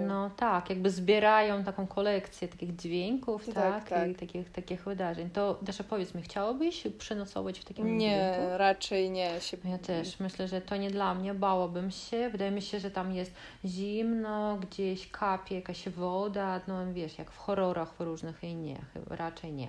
No 0.07 0.29
tak, 0.29 0.69
jakby 0.69 0.89
zbierają 0.89 1.63
taką 1.63 1.87
kolekcję 1.87 2.47
takich 2.47 2.75
dźwięków, 2.75 3.45
Tak, 3.45 3.53
tak, 3.55 3.89
tak. 3.89 4.09
i 4.09 4.15
takich, 4.15 4.51
takich 4.51 4.83
wydarzeń. 4.83 5.29
To 5.29 5.59
Dasza, 5.61 5.83
powiedz 5.83 6.15
mi, 6.15 6.21
chciałabyś 6.21 6.83
przenocować 6.97 7.59
w 7.59 7.65
takim 7.65 7.97
Nie, 7.97 8.37
raczej 8.57 9.09
nie. 9.11 9.41
Się... 9.41 9.57
Ja 9.65 9.77
też 9.77 10.19
myślę, 10.19 10.47
że 10.47 10.61
to 10.61 10.75
nie 10.75 10.91
dla 10.91 11.15
mnie, 11.15 11.33
bałabym 11.33 11.91
się. 11.91 12.29
Wydaje 12.29 12.51
mi 12.51 12.61
się, 12.61 12.79
że 12.79 12.91
tam 12.91 13.13
jest 13.13 13.31
zimno, 13.65 14.57
gdzieś 14.57 15.11
kapie 15.11 15.55
jakaś 15.55 15.89
woda, 15.89 16.61
no 16.67 16.93
wiesz, 16.93 17.17
jak 17.17 17.31
w 17.31 17.37
horrorach 17.37 17.93
różnych 17.99 18.43
i 18.43 18.55
nie, 18.55 18.77
raczej 19.07 19.53
nie. 19.53 19.67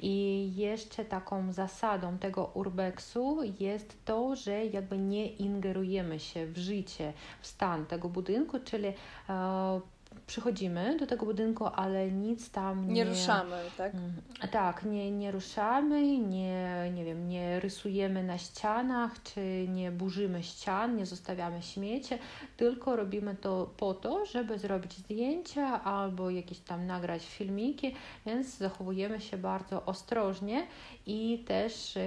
I 0.00 0.50
jeszcze 0.56 1.04
taką 1.04 1.52
zasadą 1.52 2.18
tego 2.18 2.50
urbexu 2.54 3.38
jest 3.60 4.04
to, 4.04 4.36
że 4.36 4.66
jakby 4.66 4.98
nie 4.98 5.26
ingerujemy 5.26 6.20
się 6.20 6.31
w 6.34 6.58
życie, 6.58 7.12
w 7.40 7.46
stan 7.46 7.86
tego 7.86 8.08
budynku, 8.08 8.58
czyli 8.64 8.88
e, 9.28 9.80
przychodzimy 10.26 10.96
do 10.96 11.06
tego 11.06 11.26
budynku, 11.26 11.66
ale 11.66 12.10
nic 12.10 12.50
tam 12.50 12.88
nie... 12.88 12.92
Nie 12.94 13.04
ruszamy, 13.04 13.56
tak? 13.76 13.94
Mm, 13.94 14.12
Tak, 14.50 14.84
nie, 14.84 15.10
nie 15.10 15.30
ruszamy, 15.30 16.18
nie, 16.18 16.90
nie 16.94 17.04
wiem, 17.04 17.28
nie 17.28 17.60
rysujemy 17.60 18.22
na 18.24 18.38
ścianach, 18.38 19.22
czy 19.22 19.66
nie 19.68 19.90
burzymy 19.90 20.42
ścian, 20.42 20.96
nie 20.96 21.06
zostawiamy 21.06 21.62
śmieci, 21.62 22.14
tylko 22.56 22.96
robimy 22.96 23.34
to 23.36 23.70
po 23.76 23.94
to, 23.94 24.26
żeby 24.26 24.58
zrobić 24.58 24.92
zdjęcia 24.96 25.84
albo 25.84 26.30
jakieś 26.30 26.58
tam 26.58 26.86
nagrać 26.86 27.26
filmiki, 27.26 27.94
więc 28.26 28.56
zachowujemy 28.56 29.20
się 29.20 29.36
bardzo 29.38 29.84
ostrożnie 29.86 30.66
i 31.06 31.44
też 31.48 31.96
y, 31.96 32.00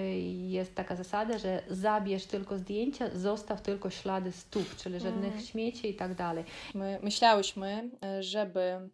jest 0.48 0.75
taka 0.75 0.95
zasada, 0.95 1.38
że 1.38 1.63
zabierz 1.69 2.25
tylko 2.25 2.57
zdjęcia, 2.57 3.10
zostaw 3.15 3.62
tylko 3.62 3.89
ślady 3.89 4.31
stóp, 4.31 4.75
czyli 4.75 5.00
żadnych 5.00 5.25
Mhm. 5.25 5.41
śmieci 5.45 5.89
i 5.89 5.93
tak 5.93 6.15
dalej. 6.15 6.43
My 6.74 7.00
myślałyśmy, 7.03 7.89
e, 8.01 8.14
żeby 8.24 8.89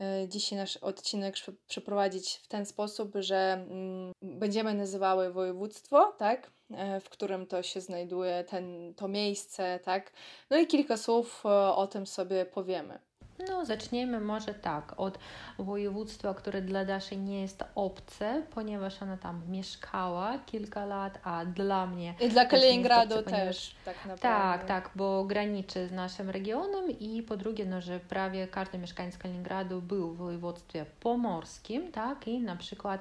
e, 0.00 0.28
dzisiaj 0.28 0.58
nasz 0.58 0.76
odcinek 0.76 1.34
prze- 1.34 1.52
przeprowadzić 1.68 2.34
w 2.36 2.48
ten 2.48 2.66
sposób, 2.66 3.12
że 3.14 3.52
mm, 3.70 4.12
będziemy 4.22 4.74
nazywały 4.74 5.32
województwo, 5.32 6.12
tak? 6.18 6.50
E, 6.70 7.00
W 7.00 7.08
którym 7.08 7.46
to 7.46 7.62
się 7.62 7.80
znajduje, 7.80 8.44
ten, 8.44 8.94
to 8.94 9.08
miejsce, 9.08 9.80
tak? 9.84 10.12
No 10.50 10.56
i 10.58 10.66
kilka 10.66 10.96
słów 10.96 11.42
e, 11.46 11.48
o 11.74 11.86
tym 11.86 12.06
sobie 12.06 12.46
powiemy. 12.46 12.98
No, 13.48 13.64
zaczniemy 13.64 14.20
może 14.20 14.54
tak 14.54 14.94
od 14.96 15.18
województwa, 15.58 16.34
które 16.34 16.62
dla 16.62 16.84
Daszy 16.84 17.16
nie 17.16 17.40
jest 17.40 17.64
obce, 17.74 18.42
ponieważ 18.50 19.02
ona 19.02 19.16
tam 19.16 19.42
mieszkała 19.48 20.38
kilka 20.46 20.84
lat, 20.86 21.18
a 21.24 21.44
dla 21.44 21.86
mnie 21.86 22.14
I 22.20 22.28
dla 22.28 22.44
Kaliningradu 22.44 23.14
obce, 23.14 23.30
ponieważ- 23.30 23.46
też, 23.56 23.74
tak 23.84 23.96
naprawdę. 23.96 24.22
tak, 24.22 24.64
tak, 24.64 24.90
bo 24.96 25.24
graniczy 25.24 25.88
z 25.88 25.92
naszym 25.92 26.30
regionem 26.30 26.90
i 27.00 27.22
po 27.22 27.36
drugie, 27.36 27.66
no, 27.66 27.80
że 27.80 28.00
prawie 28.00 28.48
każdy 28.48 28.78
mieszkaniec 28.78 29.18
Kaliningradu 29.18 29.82
był 29.82 30.10
w 30.12 30.16
województwie 30.16 30.86
pomorskim, 31.00 31.92
tak, 31.92 32.28
i 32.28 32.40
na 32.40 32.56
przykład 32.56 33.00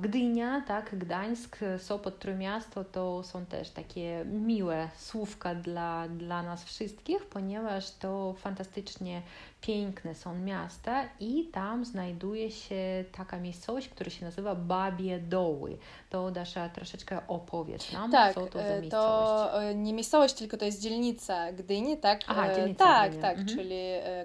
Gdynia, 0.00 0.62
tak, 0.66 0.98
Gdańsk, 0.98 1.58
Sopot, 1.78 2.18
Trójmiasto 2.18 2.84
to 2.84 3.22
są 3.22 3.46
też 3.46 3.70
takie 3.70 4.24
miłe 4.24 4.88
słówka 4.96 5.54
dla, 5.54 6.08
dla 6.08 6.42
nas 6.42 6.64
wszystkich, 6.64 7.26
ponieważ 7.26 7.90
to 7.90 8.34
fantastycznie 8.38 9.22
piękne 9.60 10.14
są 10.14 10.34
miasta 10.38 11.08
i 11.20 11.48
tam 11.52 11.84
znajduje 11.84 12.50
się 12.50 13.04
taka 13.12 13.38
miejscowość, 13.38 13.88
która 13.88 14.10
się 14.10 14.24
nazywa 14.24 14.54
Babie 14.54 15.18
Doły. 15.18 15.78
To 16.10 16.30
Dasza 16.30 16.68
troszeczkę 16.68 17.20
opowiedz 17.28 17.92
nam, 17.92 18.10
Tak, 18.12 18.34
co 18.34 18.46
to 18.46 18.58
za 18.58 18.64
e, 18.64 18.80
miejscowość. 18.80 19.52
to 19.52 19.62
e, 19.62 19.74
nie 19.74 19.92
miejscowość, 19.92 20.34
tylko 20.34 20.56
to 20.56 20.64
jest 20.64 20.82
dzielnica 20.82 21.52
Gdyni, 21.52 21.96
tak? 21.98 22.20
Aha, 22.26 22.46
E, 22.48 22.56
dzielnica 22.56 22.84
Tak, 22.84 23.08
Gdyni, 23.08 23.22
tak, 23.22 23.38
mhm. 23.38 23.58
czyli 23.58 23.80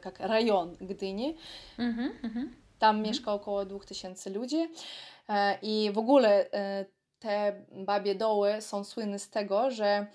jak 0.05 0.19
rajon 0.19 0.75
Gdyni. 0.81 1.37
Mhm, 1.79 2.11
mhm. 2.23 2.55
Tam 2.79 3.01
mieszka 3.01 3.33
około 3.33 3.65
2000 3.65 4.29
ludzi 4.29 4.69
i 5.61 5.91
w 5.93 5.97
ogóle 5.97 6.49
te 7.19 7.53
babie 7.71 8.15
doły 8.15 8.61
są 8.61 8.83
słynne 8.83 9.19
z 9.19 9.29
tego, 9.29 9.71
że 9.71 10.07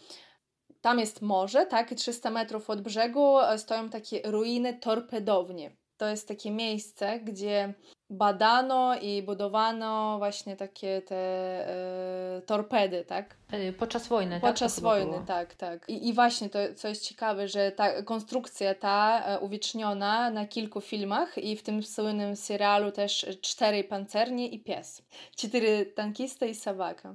tam 0.81 0.99
jest 0.99 1.23
morze, 1.23 1.67
tak, 1.67 1.93
i 1.93 1.97
300 1.97 2.31
metrów 2.31 2.71
od 2.71 2.81
brzegu 2.81 3.41
e, 3.41 3.59
stoją 3.59 3.89
takie 3.89 4.23
ruiny 4.25 4.75
torpedownie. 4.75 5.71
To 5.97 6.09
jest 6.09 6.29
takie 6.29 6.51
miejsce, 6.51 7.21
gdzie 7.21 7.75
badano 8.11 8.95
i 9.01 9.23
budowano 9.23 10.19
właśnie 10.19 10.57
takie 10.57 11.03
te 11.03 11.17
e, 11.17 12.43
torpedy, 12.47 13.05
tak? 13.05 13.37
Y, 13.55 13.73
Podczas 13.73 14.09
wojny, 14.09 14.41
tak? 14.41 14.51
Podczas 14.51 14.81
wojny, 14.81 15.13
było. 15.13 15.25
tak, 15.27 15.55
tak. 15.55 15.89
I, 15.89 16.09
I 16.09 16.13
właśnie 16.13 16.51
to, 16.51 16.59
co 16.77 16.89
jest 16.89 17.09
ciekawe, 17.09 17.49
że 17.49 17.73
ta 17.73 18.03
konstrukcja 18.03 18.75
ta 18.75 19.23
e, 19.25 19.39
uwieczniona 19.39 20.31
na 20.31 20.47
kilku 20.47 20.81
filmach 20.81 21.39
i 21.39 21.57
w 21.57 21.63
tym 21.63 21.83
słynnym 21.83 22.37
serialu 22.37 22.93
też 22.93 23.27
cztery 23.41 23.85
pancernie 23.85 24.49
i 24.49 24.59
pies. 24.59 25.03
Cztery 25.37 25.87
tankista 25.87 26.47
i 26.47 26.55
sabaka. 26.55 27.15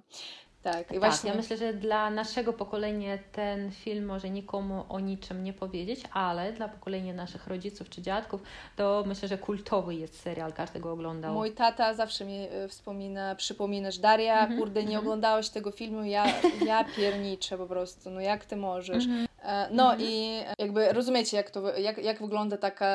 Tak, 0.65 0.82
i 0.82 0.93
Tak, 0.93 0.99
właśnie... 0.99 1.30
ja 1.30 1.36
myślę, 1.36 1.58
że 1.58 1.73
dla 1.73 2.10
naszego 2.10 2.54
pokolenia 2.54 3.17
ten 3.32 3.71
film 3.71 4.06
może 4.06 4.30
nikomu 4.30 4.86
o 4.89 4.99
niczym 4.99 5.43
nie 5.43 5.54
powiedzieć, 5.54 6.04
ale 6.13 6.54
dla 6.54 6.67
pokolenia 6.67 7.13
naszych 7.13 7.47
rodziców 7.47 7.89
czy 7.89 8.01
dziadków 8.01 8.41
to 8.75 9.04
myślę, 9.08 9.28
że 9.28 9.38
kultowy 9.38 9.95
jest 9.95 10.19
serial, 10.21 10.54
każdy 10.54 10.80
go 10.80 10.91
oglądał. 10.91 11.34
Mój 11.34 11.51
tata 11.51 11.93
zawsze 11.93 12.25
mi 12.25 12.47
e, 12.51 12.67
wspomina, 12.67 13.36
przypominasz, 13.36 13.97
Daria, 13.97 14.39
Mhm, 14.41 14.60
kurde, 14.60 14.80
nie 14.82 14.88
mhm. 14.88 14.99
oglądałaś 14.99 15.49
tego 15.49 15.71
filmu, 15.71 16.04
ja, 16.04 16.25
ja 16.65 16.84
pierniczę 16.97 17.58
po 17.58 17.65
prostu, 17.65 18.10
no 18.10 18.21
jak 18.21 18.45
ty 18.45 18.56
możesz. 18.56 19.06
Mhm. 19.06 19.28
E, 19.43 19.67
No 19.71 19.84
Mhm. 19.91 20.01
i 20.10 20.39
jakby 20.60 20.93
rozumiecie, 20.93 21.38
jak, 21.38 21.49
to, 21.51 21.78
jak, 21.78 21.97
jak 21.97 22.19
wygląda 22.19 22.58
taka 22.58 22.88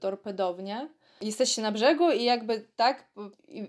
torpedownia. 0.00 0.88
Jesteście 1.20 1.62
na 1.62 1.72
brzegu 1.72 2.10
i 2.10 2.24
jakby 2.24 2.64
tak, 2.76 3.04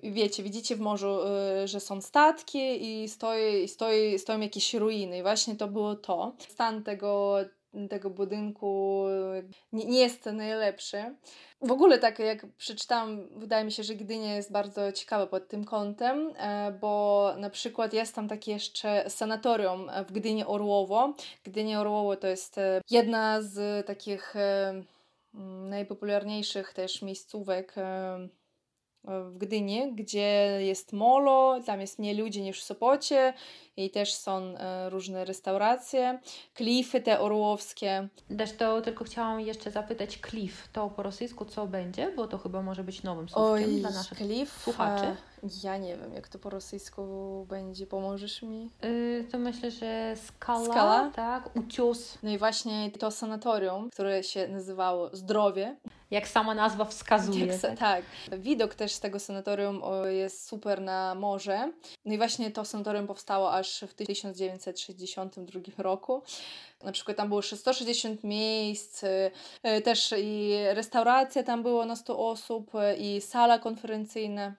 wiecie, 0.03 0.43
widzicie 0.43 0.75
w 0.75 0.79
morzu, 0.79 1.19
y, 1.63 1.67
że 1.67 1.79
są 1.79 2.01
statki 2.01 3.03
i 3.03 3.09
stoi, 3.09 3.67
stoi, 3.67 4.19
stoją 4.19 4.39
jakieś 4.39 4.73
ruiny. 4.73 5.17
I 5.17 5.21
właśnie 5.21 5.55
to 5.55 5.67
było 5.67 5.95
to. 5.95 6.33
Stan 6.49 6.83
tego, 6.83 7.37
tego 7.89 8.09
budynku 8.09 9.05
nie, 9.73 9.85
nie 9.85 9.99
jest 9.99 10.25
najlepszy. 10.25 11.15
W 11.61 11.71
ogóle 11.71 11.99
tak 11.99 12.19
jak 12.19 12.45
przeczytałam, 12.57 13.27
wydaje 13.35 13.65
mi 13.65 13.71
się, 13.71 13.83
że 13.83 13.95
Gdynia 13.95 14.35
jest 14.35 14.51
bardzo 14.51 14.91
ciekawa 14.91 15.27
pod 15.27 15.47
tym 15.47 15.65
kątem, 15.65 16.33
e, 16.37 16.71
bo 16.81 17.33
na 17.37 17.49
przykład 17.49 17.93
jest 17.93 18.15
tam 18.15 18.27
takie 18.27 18.51
jeszcze 18.51 19.09
sanatorium 19.09 19.91
w 20.07 20.11
Gdyni 20.11 20.45
Orłowo. 20.45 21.13
Gdynia 21.43 21.81
Orłowo 21.81 22.15
to 22.15 22.27
jest 22.27 22.57
e, 22.57 22.81
jedna 22.89 23.41
z 23.41 23.87
takich 23.87 24.35
e, 24.35 24.83
najpopularniejszych 25.69 26.73
też 26.73 27.01
miejscówek 27.01 27.75
w 29.07 29.37
Gdyni, 29.37 29.93
gdzie 29.95 30.57
jest 30.61 30.93
molo, 30.93 31.59
tam 31.65 31.81
jest 31.81 31.99
mniej 31.99 32.15
ludzi 32.17 32.41
niż 32.41 32.61
w 32.61 32.63
Sopocie 32.63 33.33
i 33.77 33.89
też 33.89 34.13
są 34.13 34.37
e, 34.57 34.89
różne 34.89 35.25
restauracje, 35.25 36.19
klify 36.53 37.01
te 37.01 37.19
orłowskie. 37.19 38.07
Też 38.37 38.51
to 38.51 38.81
tylko 38.81 39.03
chciałam 39.03 39.41
jeszcze 39.41 39.71
zapytać, 39.71 40.17
klif 40.17 40.67
to 40.73 40.89
po 40.89 41.03
rosyjsku 41.03 41.45
co 41.45 41.67
będzie, 41.67 42.11
bo 42.15 42.27
to 42.27 42.37
chyba 42.37 42.61
może 42.61 42.83
być 42.83 43.03
nowym 43.03 43.29
słówkiem 43.29 43.69
Oj, 43.69 43.79
dla 43.81 43.89
naszych 43.89 44.17
klif, 44.17 44.61
słuchaczy. 44.63 45.05
e, 45.05 45.15
Ja 45.63 45.77
nie 45.77 45.97
wiem, 45.97 46.13
jak 46.13 46.27
to 46.27 46.39
po 46.39 46.49
rosyjsku 46.49 47.45
będzie, 47.49 47.87
pomożesz 47.87 48.41
mi? 48.41 48.69
Y, 48.85 49.25
to 49.31 49.37
myślę, 49.37 49.71
że 49.71 50.13
skala, 50.25 50.65
Skala? 50.65 51.11
tak, 51.15 51.55
ucios, 51.55 52.17
No 52.23 52.29
i 52.31 52.37
właśnie 52.37 52.91
to 52.99 53.11
sanatorium, 53.11 53.89
które 53.89 54.23
się 54.23 54.47
nazywało 54.47 55.09
Zdrowie, 55.15 55.75
jak 56.11 56.27
sama 56.27 56.53
nazwa 56.53 56.85
wskazuje. 56.85 57.45
Jak 57.45 57.61
tak? 57.61 57.79
tak. 57.79 58.03
Widok 58.39 58.75
też 58.75 58.91
z 58.91 58.99
tego 58.99 59.19
sanatorium 59.19 59.81
jest 60.09 60.47
super 60.47 60.81
na 60.81 61.15
morze. 61.15 61.71
No 62.05 62.13
i 62.13 62.17
właśnie 62.17 62.51
to 62.51 62.65
sanatorium 62.65 63.07
powstało 63.07 63.53
aż 63.53 63.83
w 63.87 63.93
1962 63.93 65.61
roku. 65.77 66.23
Na 66.83 66.91
przykład 66.91 67.17
tam 67.17 67.29
było 67.29 67.41
160 67.41 68.23
miejsc, 68.23 69.03
y, 69.03 69.31
y, 69.67 69.81
też 69.81 70.13
i 70.17 70.53
restauracja 70.73 71.43
tam 71.43 71.63
było 71.63 71.85
na 71.85 71.95
100 71.95 72.19
osób, 72.29 72.75
y, 72.75 72.95
i 72.95 73.21
sala 73.21 73.59
konferencyjna. 73.59 74.55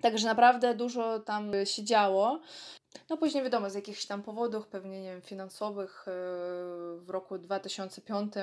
Także 0.00 0.26
naprawdę 0.26 0.74
dużo 0.74 1.18
tam 1.18 1.52
się 1.64 1.84
działo. 1.84 2.40
No 3.10 3.16
później 3.16 3.44
wiadomo, 3.44 3.70
z 3.70 3.74
jakichś 3.74 4.06
tam 4.06 4.22
powodów, 4.22 4.66
pewnie 4.66 5.02
nie 5.02 5.10
wiem, 5.10 5.22
finansowych, 5.22 6.08
y, 6.08 6.10
w 7.00 7.06
roku 7.08 7.38
2005 7.38 8.36
y, 8.36 8.40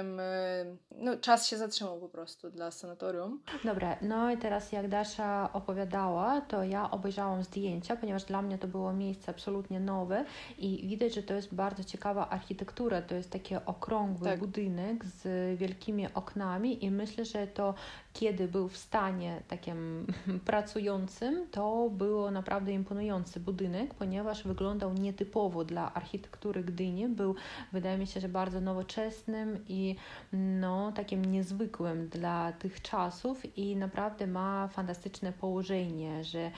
no, 0.92 1.18
czas 1.18 1.48
się 1.48 1.58
zatrzymał 1.58 2.00
po 2.00 2.10
prostu 2.10 2.50
dla 2.50 2.72
sanatorium. 2.72 3.42
Dobra, 3.64 3.98
no 4.02 4.32
i 4.32 4.38
teraz 4.38 4.72
jak 4.72 4.88
Dasza 4.88 5.50
opowiadała, 5.54 6.42
to 6.42 6.64
ja 6.64 6.92
obejrzałam 6.92 7.44
zdjęcia, 7.44 7.96
ponieważ 7.96 8.24
dla 8.24 8.42
mnie 8.42 8.58
to 8.58 8.68
było 8.68 8.94
miejsce 8.94 9.32
absolutnie 9.32 9.80
nowe 9.80 10.26
i 10.58 10.88
widać, 10.88 11.14
że 11.14 11.24
to 11.24 11.34
jest 11.34 11.56
bardzo 11.56 11.84
ciekawa 11.84 12.30
architektura. 12.30 13.02
To 13.02 13.16
jest 13.16 13.30
taki 13.30 13.56
okrągły 13.56 14.28
Tak. 14.28 14.40
budynek 14.40 15.06
z 15.06 15.58
wielkimi 15.60 16.14
oknami 16.14 16.86
i 16.86 16.92
myślę, 16.92 17.26
że 17.26 17.48
to 17.48 17.74
kiedy 18.14 18.48
był 18.48 18.70
w 18.70 18.78
stanie 18.78 19.42
takim 19.48 20.08
pracującym, 20.46 21.48
to 21.52 21.90
było 21.90 22.32
naprawdę 22.32 22.72
imponujący 22.72 23.40
budynek, 23.40 23.94
ponieważ 23.94 24.37
wyglądał 24.44 24.94
nietypowo 24.94 25.66
dla 25.66 25.94
architektury 25.94 26.64
Gdyni. 26.64 27.08
Był, 27.08 27.36
wydaje 27.72 27.98
mi 27.98 28.08
się, 28.08 28.20
że 28.20 28.30
bardzo 28.30 28.62
nowoczesnym 28.62 29.66
i 29.68 29.96
no, 30.34 30.92
takim 30.92 31.26
niezwykłym 31.26 32.08
dla 32.08 32.52
tych 32.52 32.82
czasów 32.82 33.58
i 33.58 33.76
naprawdę 33.76 34.28
ma 34.28 34.68
fantastyczne 34.68 35.34
położenie, 35.34 36.24
że 36.24 36.40
e, 36.40 36.52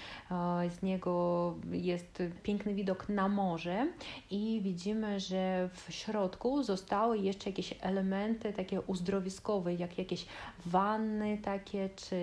z 0.70 0.82
niego 0.82 1.56
jest 1.72 2.24
piękny 2.44 2.74
widok 2.74 3.10
na 3.10 3.28
morze 3.28 3.88
i 4.32 4.62
widzimy, 4.64 5.20
że 5.20 5.70
w 5.74 5.94
środku 5.94 6.64
zostały 6.64 7.18
jeszcze 7.18 7.50
jakieś 7.50 7.76
elementy 7.82 8.54
takie 8.54 8.82
uzdrowiskowe, 8.82 9.74
jak 9.74 9.98
jakieś 9.98 10.26
wanny 10.66 11.38
takie, 11.38 11.90
czy 11.96 12.16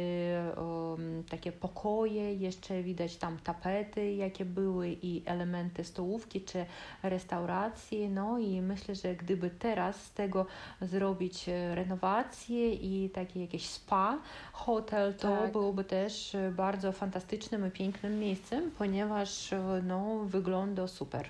um, 0.57 1.25
takie 1.31 1.53
pokoje, 1.53 2.35
jeszcze 2.35 2.83
widać 2.83 3.17
tam 3.17 3.39
tapety, 3.39 4.13
jakie 4.13 4.45
były 4.45 4.97
i 5.03 5.23
elementy 5.27 5.46
stołówki, 5.83 6.41
czy 6.41 6.67
restauracji, 7.03 8.09
no 8.09 8.39
i 8.39 8.61
myślę, 8.61 8.95
że 8.95 9.15
gdyby 9.15 9.51
teraz 9.51 10.05
z 10.05 10.13
tego 10.13 10.47
zrobić 10.81 11.49
e, 11.49 11.75
renowację 11.75 12.73
i 12.75 13.11
takie 13.11 13.41
jakieś 13.41 13.67
spa, 13.67 14.19
hotel, 14.53 15.15
to 15.15 15.37
Tak. 15.37 15.53
byłoby 15.53 15.85
też 15.85 16.35
e, 16.35 16.51
bardzo 16.51 16.93
fantastycznym 16.93 17.67
i 17.67 17.71
pięknym 17.71 18.19
miejscem, 18.19 18.71
ponieważ 18.79 19.53
e, 19.53 19.83
no, 19.87 20.25
wygląda 20.25 20.89
super. 20.89 21.29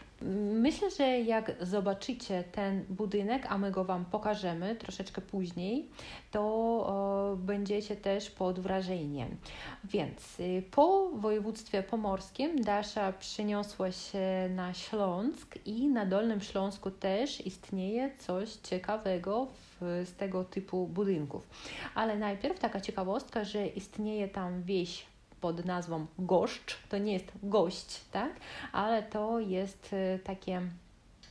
Myślę, 0.53 0.91
że 0.91 1.21
jak 1.21 1.53
zobaczycie 1.61 2.45
ten 2.53 2.85
budynek, 2.89 3.47
a 3.49 3.59
my 3.59 3.71
go 3.71 3.85
Wam 3.85 4.05
pokażemy 4.05 4.77
troszeczkę 4.77 5.21
później, 5.21 5.89
to 6.31 7.37
będziecie 7.39 7.97
też 7.97 8.31
pod 8.31 8.61
wrażeniem. 8.61 9.37
Więc 9.85 10.41
y, 10.41 10.63
po 10.71 11.11
województwie 11.15 11.83
pomorskim 11.83 12.61
Dasza 12.61 13.13
przyniosła 13.13 13.93
się 13.93 14.49
na 14.55 14.75
Śląsk 14.75 15.59
i 15.65 15.89
na 15.89 16.07
Dolnym 16.07 16.41
Śląsku 16.41 16.91
też 16.91 17.47
istnieje 17.47 18.11
coś 18.19 18.53
ciekawego 18.53 19.47
z 19.81 20.13
tego 20.13 20.45
typu 20.45 20.87
budynków. 20.87 21.49
Ale 21.95 22.17
najpierw 22.17 22.59
taka 22.59 22.81
ciekawostka, 22.81 23.45
że 23.45 23.67
istnieje 23.67 24.29
tam 24.29 24.63
wieś 24.63 25.07
pod 25.42 25.66
nazwą 25.66 26.06
Goszcz. 26.20 26.78
To 26.90 26.98
nie 26.98 27.14
jest 27.14 27.32
gość, 27.44 28.02
tak? 28.12 28.32
Ale 28.72 29.04
to 29.04 29.40
jest 29.40 29.94
y, 29.94 30.20
takie 30.24 30.62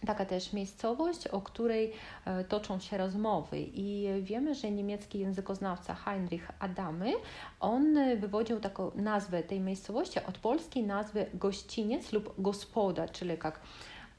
taka 0.07 0.25
też 0.25 0.53
miejscowość, 0.53 1.27
o 1.27 1.41
której 1.41 1.93
e, 2.25 2.45
toczą 2.45 2.81
się 2.81 2.99
rozmowy. 2.99 3.59
I 3.61 4.09
wiemy, 4.23 4.55
że 4.55 4.71
niemiecki 4.71 5.19
językoznawca 5.19 5.95
Heinrich 5.95 6.51
Adamy, 6.59 7.13
on 7.61 7.97
e, 7.97 8.17
wywodził 8.17 8.61
taką 8.61 8.91
nazwę 8.95 9.43
tej 9.43 9.61
miejscowości 9.61 10.19
od 10.29 10.39
polskiej 10.39 10.83
nazwy 10.83 11.27
gościniec 11.35 12.13
lub 12.13 12.35
gospoda, 12.39 13.09
czyli 13.09 13.31
jak 13.45 13.61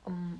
м, 0.07 0.39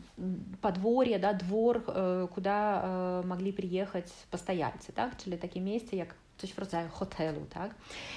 подворье, 0.62 1.20
да, 1.20 1.34
двор, 1.34 1.84
э, 1.88 2.28
куда 2.34 2.82
э, 2.84 3.28
могли 3.28 3.52
приехать 3.52 4.14
постояльцы, 4.32 4.94
tak? 4.94 5.18
czyli 5.18 5.38
takie 5.38 5.62
miejsce 5.62 5.96
jak 5.96 6.16
coś 6.39 6.53
w 6.53 6.59
rodzaju 6.59 6.89
hotelu. 6.89 7.47
Tak? 7.51 7.75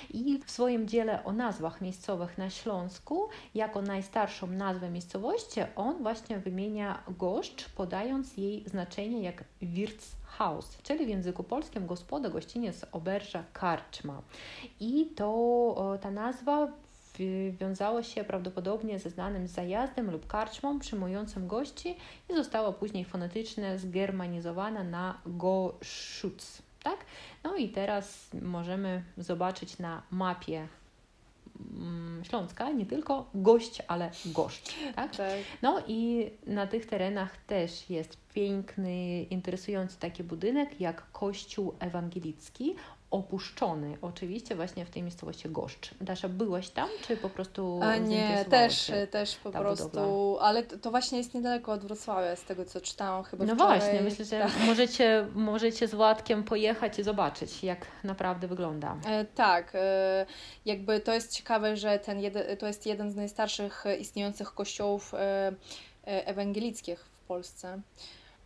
I 0.10 0.40
w 0.46 0.52
swoim 0.52 0.88
dziele 0.88 1.24
o 1.24 1.32
nazwach 1.32 1.82
miejscowych 1.82 2.38
na 2.38 2.50
Śląsku, 2.50 3.30
jako 3.56 3.82
najstarszą 3.82 4.48
nazwę 4.48 4.90
miejscowości, 4.90 5.60
on 5.76 6.04
właśnie 6.04 6.40
wymienia 6.40 7.04
goszcz, 7.08 7.70
podając 7.70 8.38
jej 8.38 8.64
znaczenie 8.70 9.22
jak 9.22 9.44
Wirtshaus, 9.62 10.78
czyli 10.84 11.06
w 11.06 11.10
języku 11.10 11.44
polskim 11.44 11.88
gospoda, 11.88 12.30
gościniec, 12.30 12.86
oberża, 12.92 13.44
karczma. 13.54 14.22
I 14.80 15.06
to 15.16 15.98
ta 16.02 16.12
nazwa 16.12 16.68
wiązała 17.52 18.04
się 18.04 18.24
prawdopodobnie 18.24 19.00
ze 19.00 19.10
znanym 19.10 19.48
zajazdem 19.48 20.12
lub 20.12 20.28
karczmą 20.28 20.80
przyjmującym 20.80 21.48
gości 21.48 21.96
i 22.30 22.36
została 22.36 22.72
później 22.72 23.06
fonetycznie 23.06 23.78
zgermanizowana 23.78 24.84
na 24.84 25.22
Goszutz. 25.26 26.69
Tak? 26.84 27.06
No 27.44 27.56
i 27.56 27.70
teraz 27.70 28.30
możemy 28.42 29.04
zobaczyć 29.18 29.80
na 29.80 30.02
mapie 30.12 30.68
mm, 31.72 32.24
Śląska 32.26 32.72
nie 32.72 32.86
tylko 32.86 33.30
gość, 33.34 33.82
ale 33.88 34.12
goszcz. 34.26 34.76
Tak? 34.96 35.16
Tak. 35.16 35.40
No 35.62 35.84
i 35.88 36.30
na 36.48 36.68
tych 36.68 36.86
terenach 36.86 37.38
też 37.38 37.90
jest 37.90 38.18
piękny, 38.34 39.24
interesujący 39.24 40.00
taki 40.00 40.24
budynek 40.24 40.82
jak 40.82 41.12
Kościół 41.12 41.76
Ewangelicki, 41.80 42.76
opuszczony 43.12 43.98
oczywiście 44.02 44.56
właśnie 44.56 44.86
w 44.86 44.90
tej 44.90 45.04
miejscowości 45.04 45.50
Goszcz. 45.50 45.90
Dasza, 46.02 46.30
byłaś 46.30 46.70
tam, 46.70 46.90
czy 47.08 47.18
po 47.18 47.30
prostu 47.30 47.80
A 47.84 47.98
nie, 47.98 48.46
też, 48.50 48.92
też 49.12 49.36
po 49.36 49.52
prostu, 49.52 49.90
budowla? 49.90 50.42
ale 50.42 50.64
to, 50.64 50.78
to 50.78 50.92
właśnie 50.92 51.18
jest 51.18 51.34
niedaleko 51.34 51.72
od 51.72 51.82
Wrocławia, 51.86 52.36
z 52.36 52.44
tego 52.44 52.66
co 52.66 52.82
czytałam 52.82 53.24
chyba 53.24 53.46
No 53.46 53.56
wczoraj. 53.56 53.80
właśnie, 53.80 54.02
myślę, 54.02 54.26
że 54.26 54.40
Tak. 54.40 54.52
możecie, 54.66 55.28
możecie 55.36 55.88
z 55.88 55.96
Władkiem 55.96 56.44
pojechać 56.44 57.00
i 57.00 57.04
zobaczyć, 57.04 57.64
jak 57.64 57.86
naprawdę 58.04 58.48
wygląda. 58.48 58.98
E, 59.06 59.26
Tak, 59.26 59.72
e, 59.76 60.26
jakby 60.66 61.00
to 61.00 61.14
jest 61.14 61.34
ciekawe, 61.36 61.78
że 61.78 62.00
ten 62.00 62.20
jeden, 62.20 62.58
to 62.58 62.68
jest 62.68 62.86
jeden 62.86 63.12
z 63.12 63.16
najstarszych 63.16 63.84
istniejących 64.00 64.54
kościołów 64.54 65.14
e, 65.14 65.18
e, 65.18 66.28
ewangelickich 66.28 67.00
w 67.00 67.20
Polsce. 67.28 67.82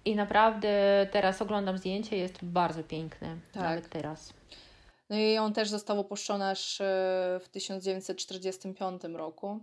I 0.06 0.16
naprawdę 0.16 0.70
teraz 1.12 1.42
oglądam 1.42 1.78
zdjęcie, 1.78 2.18
jest 2.18 2.46
bardzo 2.46 2.84
piękne, 2.84 3.36
Tak. 3.54 3.64
nawet 3.64 3.90
teraz. 3.90 4.34
No 5.10 5.18
i 5.18 5.38
on 5.38 5.54
też 5.54 5.70
został 5.70 6.00
opuszczony 6.00 6.46
aż 6.46 6.82
e, 6.82 6.86
w 7.44 7.50
1945 7.50 9.04
roku. 9.04 9.60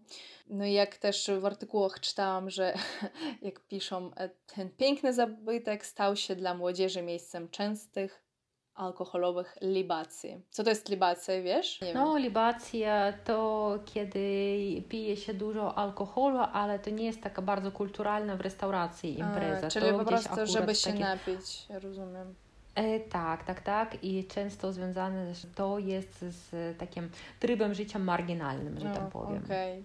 No 0.46 0.64
i 0.64 0.72
jak 0.72 0.96
też 0.96 1.30
w 1.40 1.44
artykułach 1.44 2.00
czytałam, 2.00 2.50
że 2.50 2.74
jak 3.42 3.60
piszą, 3.60 4.10
e, 4.16 4.28
ten 4.28 4.70
piękny 4.70 5.12
zabytek 5.12 5.86
stał 5.86 6.16
się 6.16 6.36
dla 6.36 6.54
młodzieży 6.54 7.02
miejscem 7.02 7.48
częstych 7.48 8.22
alkoholowych 8.74 9.58
libacji. 9.60 10.42
Co 10.50 10.64
to 10.64 10.70
jest 10.70 10.88
libacja, 10.88 11.42
wiesz? 11.42 11.80
Nie 11.80 11.94
No, 11.94 12.18
libacja 12.18 13.12
to 13.24 13.78
kiedy 13.94 14.82
pije 14.88 15.16
się 15.16 15.34
dużo 15.34 15.74
alkoholu, 15.78 16.38
ale 16.52 16.78
to 16.78 16.90
nie 16.90 17.04
jest 17.04 17.20
taka 17.20 17.42
bardzo 17.42 17.72
kulturalna 17.72 18.36
w 18.36 18.40
restauracji 18.40 19.16
wiem. 19.16 19.28
impreza. 19.28 19.66
A, 19.66 19.70
czyli 19.70 19.86
to 19.86 19.98
po 19.98 20.04
prostu, 20.04 20.46
żeby 20.46 20.74
się 20.74 20.90
takie... 20.90 21.04
napić, 21.04 21.66
rozumiem. 21.68 22.34
E, 22.74 23.00
tak, 23.00 23.44
tak, 23.44 23.60
tak. 23.60 24.04
I 24.04 24.24
często 24.24 24.72
związane 24.72 25.32
to 25.54 25.78
jest 25.78 26.18
z 26.20 26.78
takim 26.78 27.10
trybem 27.40 27.74
życia 27.74 27.98
marginalnym, 27.98 28.80
że 28.80 28.86
tak 28.86 29.02
No, 29.02 29.10
powiem. 29.10 29.42
Okej. 29.44 29.84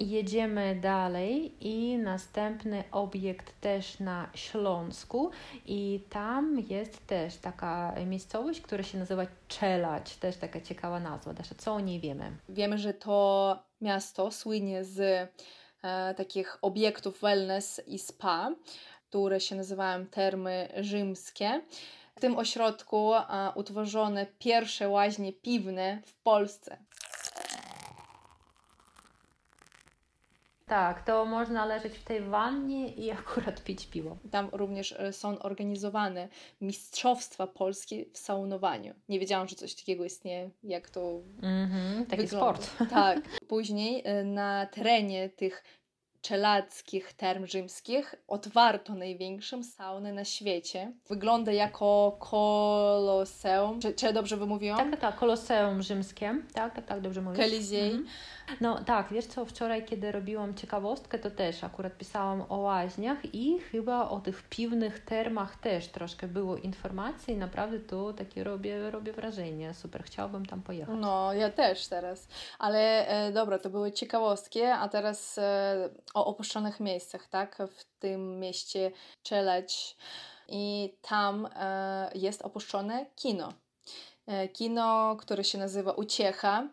Jedziemy 0.00 0.80
dalej 0.80 1.54
i 1.60 1.98
następny 1.98 2.84
obiekt 2.92 3.60
też 3.60 4.00
na 4.00 4.30
Śląsku 4.34 5.30
i 5.66 6.04
tam 6.10 6.58
jest 6.68 7.06
też 7.06 7.36
taka 7.36 7.94
miejscowość, 8.06 8.60
która 8.60 8.82
się 8.82 8.98
nazywa 8.98 9.26
Czelać, 9.48 10.16
też 10.16 10.36
taka 10.36 10.60
ciekawa 10.60 11.00
nazwa. 11.00 11.32
Dasza, 11.34 11.54
co 11.54 11.74
o 11.74 11.80
niej 11.80 12.00
wiemy? 12.00 12.32
Wiemy, 12.48 12.78
że 12.78 12.94
to 12.94 13.58
miasto 13.80 14.30
słynie 14.30 14.84
z 14.84 15.28
takich 16.16 16.58
obiektów 16.62 17.20
wellness 17.20 17.80
i 17.86 17.98
spa, 17.98 18.50
które 19.08 19.40
się 19.40 19.56
nazywają 19.56 20.06
termy 20.06 20.68
rzymskie. 20.80 21.60
W 22.16 22.20
tym 22.20 22.38
ośrodku 22.38 23.14
e, 23.14 23.52
utworzono 23.54 24.20
pierwsze 24.38 24.88
łaźnie 24.88 25.32
piwne 25.32 26.02
w 26.06 26.14
Polsce. 26.22 26.76
Tak, 30.70 31.02
to 31.02 31.24
można 31.24 31.64
leżeć 31.66 31.92
w 31.98 32.04
tej 32.04 32.20
wannie 32.20 32.88
i 32.88 33.10
akurat 33.20 33.64
pić 33.64 33.86
piwo. 33.86 34.16
Tam 34.30 34.48
również 34.52 34.92
e, 34.92 35.12
są 35.12 35.38
organizowane 35.38 36.28
mistrzostwa 36.60 37.46
polskie 37.46 38.04
w 38.12 38.18
saunowaniu. 38.18 38.94
Nie 39.08 39.20
wiedziałam, 39.20 39.48
że 39.48 39.56
coś 39.56 39.74
takiego 39.74 40.04
istnieje, 40.04 40.50
jak 40.64 40.90
to 40.90 41.20
Mhm, 41.42 42.06
taki 42.06 42.22
wygląda. 42.22 42.62
sport. 42.62 42.70
Tak. 42.90 43.20
Później 43.48 44.02
e, 44.04 44.24
na 44.24 44.66
terenie 44.66 45.28
tych 45.28 45.64
czeladzkich 46.22 47.12
term 47.12 47.46
rzymskich 47.46 48.14
otwarto 48.28 48.94
największą 48.94 49.62
saunę 49.62 50.12
na 50.12 50.24
świecie. 50.24 50.92
Wygląda 51.08 51.52
jako 51.52 52.16
koloseum. 52.20 53.80
Czy, 53.80 53.94
czy 53.94 54.12
dobrze 54.12 54.36
wymówiłam? 54.36 54.78
Tak, 54.78 54.90
tak, 54.90 55.00
tak, 55.00 55.16
Koloseum 55.16 55.82
rzymskie. 55.82 56.34
Tak, 56.54 56.74
tak, 56.74 56.86
tak, 56.86 57.00
dobrze 57.00 57.22
mówisz. 57.22 57.38
Kolizej. 57.38 57.90
Mhm. 57.90 58.06
No 58.60 58.84
tak, 58.84 59.12
wiesz 59.12 59.26
co, 59.26 59.44
wczoraj 59.44 59.84
kiedy 59.84 60.12
robiłam 60.12 60.54
ciekawostkę, 60.54 61.18
to 61.18 61.30
też 61.30 61.64
akurat 61.64 61.98
pisałam 61.98 62.44
o 62.48 62.56
łaźniach 62.56 63.34
i 63.34 63.58
chyba 63.58 64.08
o 64.08 64.20
tych 64.20 64.42
piwnych 64.42 65.04
termach 65.04 65.56
też 65.56 65.88
troszkę 65.88 66.28
było 66.28 66.56
informacji 66.56 67.34
i 67.34 67.36
naprawdę 67.36 67.80
to 67.80 68.12
takie 68.12 68.44
robię, 68.44 68.90
robię 68.90 69.12
wrażenie. 69.12 69.74
Super, 69.74 70.04
chciałabym 70.04 70.46
tam 70.46 70.62
pojechać. 70.62 70.96
No, 70.98 71.32
ja 71.32 71.50
też 71.50 71.86
teraz. 71.86 72.28
Ale 72.58 73.08
e, 73.08 73.32
dobra, 73.32 73.58
to 73.58 73.70
były 73.70 73.92
ciekawostki, 73.92 74.62
a 74.62 74.88
teraz 74.88 75.38
e, 75.38 75.90
o 76.14 76.26
opuszczonych 76.26 76.80
miejscach, 76.80 77.28
tak? 77.28 77.58
W 77.74 77.84
tym 77.98 78.40
mieście 78.40 78.92
Czeladź. 79.22 79.96
I 80.48 80.94
tam 81.02 81.48
e, 81.56 82.10
jest 82.14 82.42
opuszczone 82.42 83.06
kino. 83.16 83.52
E, 84.26 84.48
kino, 84.48 85.16
które 85.16 85.44
się 85.44 85.58
nazywa 85.58 85.92
Uciecha. 85.92 86.68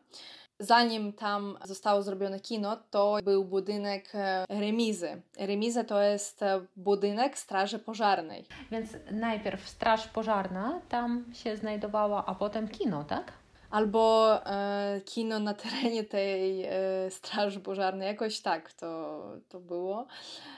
Zanim 0.60 1.14
tam 1.14 1.58
zostało 1.66 2.02
zrobione 2.02 2.40
kino, 2.40 2.78
to 2.92 3.18
był 3.24 3.46
budynek 3.46 4.10
e, 4.16 4.46
remizy. 4.50 5.22
Remiza 5.40 5.84
to 5.84 6.02
jest 6.02 6.44
e, 6.44 6.62
budynek 6.76 7.38
Straży 7.38 7.80
Pożarnej. 7.80 8.46
Więc 8.72 8.90
najpierw 9.12 9.70
straż 9.70 10.08
pożarna 10.08 10.82
tam 10.90 11.26
się 11.34 11.58
znajdowała, 11.58 12.26
a 12.26 12.36
potem 12.36 12.68
kino, 12.68 13.04
tak? 13.04 13.34
Albo 13.70 14.34
e, 14.46 15.02
kino 15.06 15.40
na 15.40 15.54
terenie 15.54 16.04
tej 16.04 16.64
e, 16.66 16.72
Straży 17.10 17.60
Pożarnej, 17.60 18.08
jakoś 18.08 18.40
tak 18.40 18.74
to, 18.74 19.24
to 19.50 19.60
było. 19.60 20.08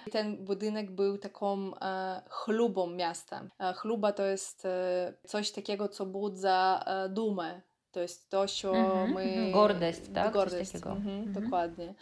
I 0.07 0.11
Ten 0.11 0.37
budynek 0.37 0.91
był 0.91 1.17
taką 1.17 1.71
e, 1.81 2.21
chlubą 2.29 2.87
miasta. 2.87 3.41
E, 3.59 3.73
chluba 3.73 4.11
to 4.11 4.23
jest 4.23 4.65
e, 4.65 5.13
coś 5.27 5.51
takiego, 5.51 5.87
co 5.89 6.05
budza 6.05 6.83
e, 6.85 7.09
dumę. 7.09 7.61
To 7.91 7.99
jest 7.99 8.29
to, 8.29 8.45
co 8.47 8.75
Mhm, 8.77 9.13
my... 9.13 9.21
mhm. 9.23 9.51
Gordość, 9.51 9.99
tak? 10.13 10.33
Gordość, 10.33 10.75
mhm, 10.75 10.97
Mhm. 10.97 11.33
dokładnie. 11.33 11.93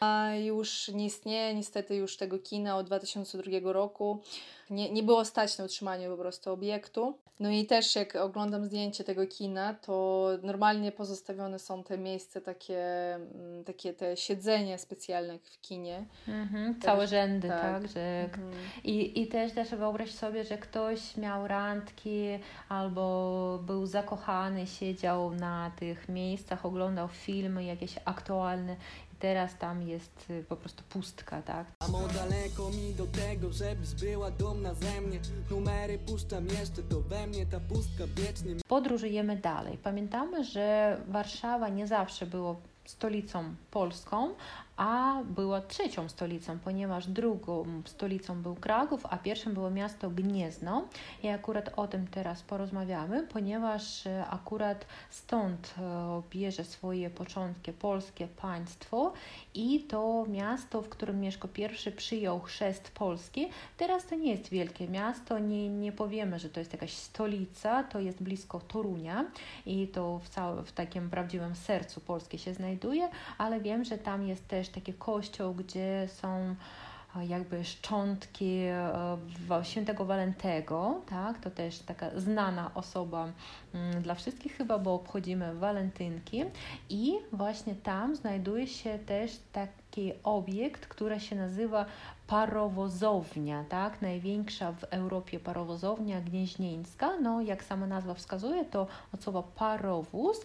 A 0.00 0.34
już 0.34 0.88
nie 0.88 1.04
istnieje 1.06 1.54
niestety 1.54 1.96
już 1.96 2.16
tego 2.16 2.38
kina 2.38 2.76
od 2.76 2.86
2002 2.86 3.72
roku. 3.72 4.22
Nie, 4.70 4.92
nie 4.92 5.02
było 5.02 5.24
stać 5.24 5.58
na 5.58 5.64
utrzymanie 5.64 6.08
po 6.08 6.16
prostu 6.16 6.50
obiektu. 6.50 7.14
No 7.40 7.50
i 7.50 7.66
też 7.66 7.96
jak 7.96 8.16
oglądam 8.16 8.64
zdjęcie 8.64 9.04
tego 9.04 9.26
kina, 9.26 9.74
to 9.74 10.28
normalnie 10.42 10.92
pozostawione 10.92 11.58
są 11.58 11.84
te 11.84 11.98
miejsca, 11.98 12.40
takie, 12.40 13.14
mm, 13.14 13.64
takie 13.64 13.92
te 13.92 14.16
siedzenie 14.16 14.78
specjalne 14.78 15.38
w 15.38 15.60
kinie. 15.60 16.04
Mhm, 16.28 16.74
Też, 16.74 16.84
całe 16.84 17.06
rzędy, 17.06 17.48
tak. 17.48 17.60
tak, 17.60 17.88
że 17.88 18.20
Mhm. 18.24 18.52
I, 18.84 19.22
I 19.22 19.26
też 19.26 19.52
też 19.52 19.68
wyobraź 19.68 20.10
sobie, 20.10 20.44
że 20.44 20.58
ktoś 20.58 21.16
miał 21.16 21.48
randki 21.48 22.26
albo 22.68 23.58
był 23.62 23.86
zakochany, 23.86 24.66
siedział 24.66 25.34
na 25.34 25.72
tych 25.78 26.08
miejscach, 26.08 26.66
oglądał 26.66 27.08
filmy 27.08 27.64
jakieś 27.64 27.94
aktualne 28.04 28.76
teraz 29.18 29.58
tam 29.58 29.82
jest 29.82 30.30
y, 30.30 30.44
po 30.48 30.56
prostu 30.56 30.82
pustka, 30.88 31.42
tak? 31.42 31.66
Mamo 31.80 32.08
daleko 32.08 32.70
mi 32.70 32.94
do 32.94 33.06
tego, 33.06 33.52
żebyś 33.52 33.94
była 33.94 34.30
dumna 34.30 34.74
ze 34.74 35.00
mnie 35.00 35.18
Numery 35.50 35.98
puszczam 35.98 36.46
jeszcze, 36.46 36.82
to 36.82 37.00
we 37.00 37.26
mnie 37.26 37.46
ta 37.46 37.60
pustka 37.60 38.04
wiecznie 38.16 38.54
Podróżujemy 38.68 39.36
dalej. 39.36 39.78
Pamiętamy, 39.82 40.44
że 40.44 40.96
Warszawa 41.08 41.68
nie 41.68 41.86
zawsze 41.86 42.26
była 42.26 42.56
stolicą 42.84 43.54
polską, 43.70 44.34
a 44.76 45.22
była 45.24 45.60
trzecią 45.60 46.08
stolicą, 46.08 46.58
ponieważ 46.58 47.06
drugą 47.06 47.82
stolicą 47.84 48.42
był 48.42 48.54
Kraków, 48.54 49.06
a 49.10 49.16
pierwszym 49.16 49.54
było 49.54 49.70
miasto 49.70 50.10
Gniezno. 50.10 50.88
I 51.22 51.28
akurat 51.28 51.70
o 51.76 51.88
tym 51.88 52.06
teraz 52.06 52.42
porozmawiamy, 52.42 53.22
ponieważ 53.22 54.06
e, 54.06 54.26
akurat 54.26 54.86
stąd 55.10 55.74
e, 55.78 56.22
bierze 56.30 56.64
swoje 56.64 57.10
początki 57.10 57.72
polskie 57.72 58.26
państwo 58.26 59.12
i 59.54 59.80
to 59.80 60.24
miasto, 60.28 60.82
w 60.82 60.88
którym 60.88 61.20
Mieszko 61.20 61.48
I 61.88 61.92
przyjął 61.92 62.40
chrzest 62.40 62.90
Polski. 62.90 63.48
Teraz 63.76 64.06
to 64.06 64.14
nie 64.14 64.30
jest 64.30 64.48
wielkie 64.48 64.88
miasto, 64.88 65.38
nie, 65.38 65.68
nie 65.68 65.92
powiemy, 65.92 66.38
że 66.38 66.48
to 66.48 66.60
jest 66.60 66.72
jakaś 66.72 66.92
stolica, 66.92 67.82
to 67.82 68.00
jest 68.00 68.22
blisko 68.22 68.60
Torunia 68.60 69.24
i 69.66 69.88
to 69.88 70.18
w, 70.18 70.28
całym, 70.28 70.64
w 70.64 70.72
takim 70.72 71.10
prawdziwym 71.10 71.56
sercu 71.56 72.00
Polski 72.00 72.38
się 72.38 72.54
znajduje, 72.54 73.08
ale 73.38 73.60
wiem, 73.60 73.84
że 73.84 73.98
tam 73.98 74.26
jest 74.26 74.48
też 74.48 74.65
taki 74.68 74.94
kościół, 74.94 75.54
gdzie 75.54 76.08
są 76.08 76.54
e, 77.16 77.26
jakby 77.26 77.64
szczątki 77.64 78.60
e, 79.50 79.64
świętego 79.64 80.04
Walentego, 80.04 81.00
tak? 81.08 81.38
To 81.38 81.50
też 81.50 81.78
taka 81.78 82.20
znana 82.20 82.70
osoba 82.74 83.28
mm, 83.74 84.02
dla 84.02 84.14
wszystkich 84.14 84.56
chyba, 84.56 84.78
bo 84.78 84.94
obchodzimy 84.94 85.54
walentynki 85.54 86.44
i 86.88 87.12
właśnie 87.32 87.74
tam 87.74 88.16
znajduje 88.16 88.66
się 88.66 88.98
też 88.98 89.40
taki 89.52 90.12
obiekt, 90.24 90.86
który 90.86 91.20
się 91.20 91.36
nazywa 91.36 91.86
parowozownia, 92.26 93.64
tak? 93.68 94.02
Największa 94.02 94.72
w 94.72 94.84
Europie 94.84 95.40
parowozownia 95.40 96.20
gnieźnieńska. 96.20 97.16
No, 97.20 97.40
jak 97.40 97.64
sama 97.64 97.86
nazwa 97.86 98.14
wskazuje, 98.14 98.64
to 98.64 98.86
od 99.14 99.22
słowa 99.22 99.42
parowóz 99.42 100.40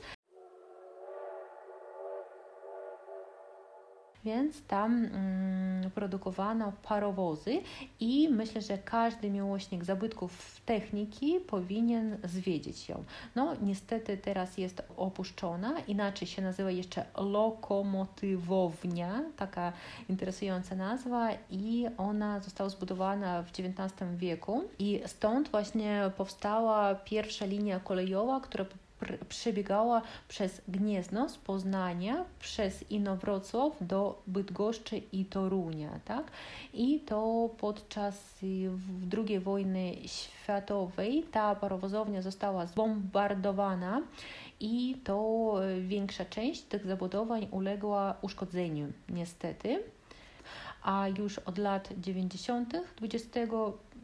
Więc 4.25 4.61
tam 4.61 5.05
mm, 5.05 5.91
produkowano 5.91 6.73
parowozy 6.83 7.61
i 7.99 8.29
myślę, 8.29 8.61
że 8.61 8.77
każdy 8.77 9.29
miłośnik 9.29 9.83
zabytków 9.83 10.61
techniki 10.65 11.39
powinien 11.39 12.17
zwiedzić 12.23 12.89
ją. 12.89 13.03
No 13.35 13.55
niestety 13.61 14.17
teraz 14.17 14.57
jest 14.57 14.83
opuszczona, 14.97 15.79
inaczej 15.79 16.27
się 16.27 16.41
nazywa 16.41 16.71
jeszcze 16.71 17.05
lokomotywownia, 17.17 19.23
taka 19.37 19.73
interesująca 20.09 20.75
nazwa 20.75 21.29
i 21.49 21.85
ona 21.97 22.39
została 22.39 22.69
zbudowana 22.69 23.43
w 23.43 23.49
XIX 23.49 23.93
wieku 24.15 24.63
i 24.79 25.01
stąd 25.05 25.49
właśnie 25.49 26.11
powstała 26.17 26.95
pierwsza 26.95 27.45
linia 27.45 27.79
kolejowa, 27.79 28.39
która 28.39 28.65
przebiegała 29.29 30.01
przez 30.27 30.61
Gniezno 30.67 31.29
z 31.29 31.37
Poznania, 31.37 32.25
przez 32.39 32.91
Inowrocław 32.91 33.73
do 33.81 34.21
Bydgoszczy 34.27 34.97
i 34.97 35.25
Torunia, 35.25 35.99
tak? 36.05 36.31
I 36.73 36.99
to 36.99 37.49
podczas 37.57 38.43
y, 38.43 38.69
II 39.27 39.39
wojny 39.39 39.95
światowej 40.05 41.23
ta 41.31 41.55
parowozownia 41.55 42.21
została 42.21 42.65
zbombardowana 42.65 44.01
i 44.59 44.97
to 45.03 45.55
y, 45.63 45.81
większa 45.81 46.25
część 46.25 46.61
tych 46.61 46.85
zabudowań 46.85 47.47
uległa 47.51 48.17
uszkodzeniu, 48.21 48.87
niestety 49.09 49.83
a 50.83 51.07
już 51.17 51.39
od 51.39 51.57
lat 51.57 51.89
90. 51.97 52.73
XX 53.01 53.51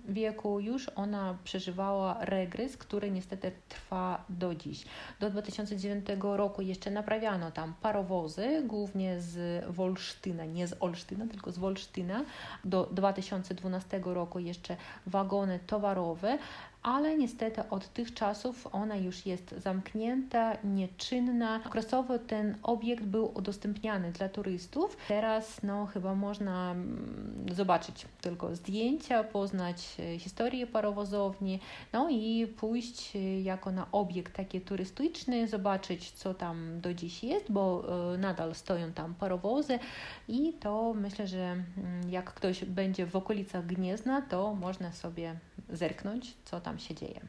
wieku 0.07 0.59
już 0.59 0.89
ona 0.95 1.37
przeżywała 1.43 2.17
regres, 2.25 2.77
który 2.77 3.11
niestety 3.11 3.51
trwa 3.69 4.25
do 4.29 4.55
dziś. 4.55 4.85
Do 5.19 5.29
2009 5.29 6.05
roku 6.21 6.61
jeszcze 6.61 6.91
naprawiano 6.91 7.51
tam 7.51 7.73
parowozy, 7.81 8.63
głównie 8.65 9.21
z 9.21 9.65
Wolsztyna, 9.75 10.45
nie 10.45 10.67
z 10.67 10.75
Olsztyna, 10.79 11.27
tylko 11.27 11.51
z 11.51 11.57
Wolsztyna. 11.57 12.23
Do 12.65 12.89
2012 12.91 14.01
roku 14.05 14.39
jeszcze 14.39 14.77
wagony 15.05 15.59
towarowe, 15.67 16.37
ale 16.83 17.17
niestety 17.17 17.69
od 17.69 17.93
tych 17.93 18.13
czasów 18.13 18.67
ona 18.71 18.95
już 18.95 19.25
jest 19.25 19.55
zamknięta, 19.57 20.57
nieczynna. 20.63 21.61
Okresowo 21.65 22.19
ten 22.19 22.55
obiekt 22.63 23.03
był 23.03 23.31
udostępniany 23.37 24.11
dla 24.11 24.29
turystów. 24.29 24.97
Teraz 25.07 25.63
no, 25.63 25.85
chyba 25.85 26.15
można 26.15 26.71
mm, 26.71 27.45
zobaczyć 27.51 28.05
tylko 28.21 28.55
zdjęcia, 28.55 29.23
poznać 29.23 29.95
e, 29.99 30.19
historię 30.19 30.67
parowozowni, 30.67 31.59
no 31.93 32.09
i 32.09 32.47
pójść 32.47 33.15
e, 33.15 33.41
jako 33.41 33.71
na 33.71 33.87
obiekt 33.91 34.35
taki 34.35 34.61
turystyczny, 34.61 35.47
zobaczyć 35.47 36.11
co 36.11 36.33
tam 36.33 36.81
do 36.81 36.93
dziś 36.93 37.23
jest, 37.23 37.51
bo 37.51 37.83
e, 38.13 38.17
nadal 38.17 38.55
stoją 38.55 38.93
tam 38.93 39.15
parowozy 39.15 39.79
i 40.27 40.53
to 40.53 40.93
myślę, 40.93 41.27
że 41.27 41.37
mm, 41.37 42.09
jak 42.09 42.33
ktoś 42.33 42.65
będzie 42.65 43.05
w 43.05 43.15
okolicach 43.15 43.65
Gniezna, 43.65 44.21
to 44.21 44.55
można 44.55 44.91
sobie 44.91 45.35
zerknąć, 45.69 46.37
co 46.45 46.61
tam 46.61 46.79
się 46.79 46.95
dzieje. 46.95 47.21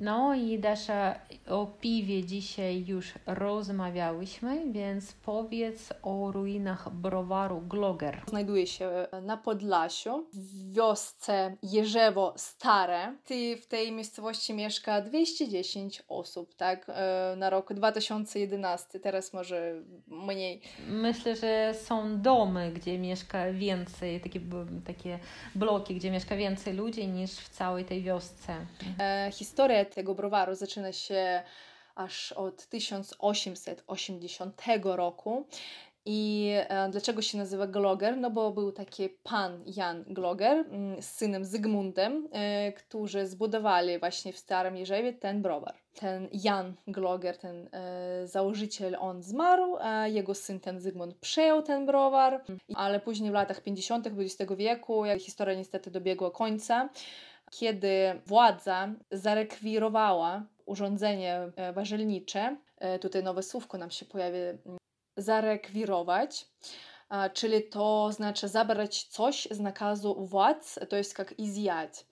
No 0.00 0.34
i 0.34 0.58
Dasza, 0.58 1.14
o 1.48 1.66
piwie 1.66 2.24
dzisiaj 2.24 2.84
już 2.86 3.12
rozmawiałyśmy, 3.26 4.72
więc 4.72 5.12
powiedz 5.12 5.92
o 6.02 6.32
ruinach 6.32 6.90
browaru 6.90 7.60
Gloger. 7.60 8.22
Znajduje 8.28 8.66
się 8.66 8.90
na 9.22 9.36
Podlasiu, 9.36 10.26
w 10.32 10.72
wiosce 10.72 11.56
Jerzewo 11.62 12.34
Stare. 12.36 13.12
Ty 13.24 13.56
w 13.56 13.66
tej 13.66 13.92
miejscowości 13.92 14.54
mieszka 14.54 15.00
210 15.00 16.02
osób, 16.08 16.54
tak? 16.54 16.86
E, 16.88 17.34
na 17.36 17.50
rok 17.50 17.74
2011, 17.74 19.00
teraz 19.00 19.32
może 19.32 19.74
mniej. 20.06 20.60
Myślę, 20.88 21.36
że 21.36 21.74
są 21.74 22.20
domy, 22.20 22.72
gdzie 22.72 22.98
mieszka 22.98 23.52
więcej, 23.52 24.20
takie, 24.20 24.40
takie 24.86 25.18
bloki, 25.54 25.94
gdzie 25.94 26.10
mieszka 26.10 26.36
więcej 26.36 26.74
ludzi 26.74 27.08
niż 27.08 27.30
w 27.30 27.48
całej 27.48 27.84
tej 27.84 28.02
wiosce. 28.02 28.66
E, 28.98 29.30
historia 29.32 29.85
tego 29.94 30.14
browaru 30.14 30.54
zaczyna 30.54 30.92
się 30.92 31.42
aż 31.94 32.32
od 32.32 32.66
1880 32.66 34.62
roku. 34.84 35.46
I 36.08 36.52
e, 36.68 36.88
dlaczego 36.90 37.22
się 37.22 37.38
nazywa 37.38 37.66
Gloger? 37.66 38.16
No 38.16 38.30
bo 38.30 38.50
był 38.50 38.72
taki 38.72 39.08
pan 39.08 39.64
Jan 39.76 40.04
Gloger 40.08 40.56
mm, 40.58 41.02
z 41.02 41.06
synem 41.06 41.44
Zygmuntem, 41.44 42.28
e, 42.32 42.72
którzy 42.72 43.26
zbudowali 43.26 43.98
właśnie 43.98 44.32
w 44.32 44.38
Starym 44.38 44.76
Jerzewie 44.76 45.12
ten 45.12 45.42
browar. 45.42 45.74
Ten 45.94 46.28
Jan 46.32 46.74
Gloger, 46.86 47.38
ten 47.38 47.68
e, 47.72 48.26
założyciel, 48.26 48.96
on 49.00 49.22
zmarł, 49.22 49.76
jego 50.06 50.34
syn, 50.34 50.60
ten 50.60 50.80
Zygmunt, 50.80 51.14
przejął 51.14 51.62
ten 51.62 51.86
browar, 51.86 52.44
ale 52.74 53.00
później 53.00 53.30
w 53.30 53.34
latach 53.34 53.60
50. 53.60 54.06
XX 54.06 54.52
wieku, 54.56 55.04
jak 55.04 55.20
historia 55.20 55.54
niestety 55.54 55.90
dobiegła 55.90 56.30
końca, 56.30 56.88
kiedy 57.55 58.21
władza 58.25 58.89
zarekwirowała 59.11 60.43
urządzenie 60.65 61.51
e, 61.55 61.73
warzelnicze, 61.73 62.57
e, 62.77 62.99
tutaj 62.99 63.23
nowe 63.23 63.43
słówko 63.43 63.77
nam 63.77 63.91
się 63.91 64.05
pojawi, 64.05 64.37
mm, 64.37 64.77
zarekwirować, 65.17 66.47
czyli 67.33 67.63
to 67.63 68.11
znaczy 68.11 68.47
zabrać 68.47 69.03
coś 69.03 69.47
z 69.51 69.59
nakazu 69.59 70.25
władz, 70.25 70.79
to 70.89 70.95
jest 70.95 71.19
jak 71.19 71.33
изъять. 71.39 72.05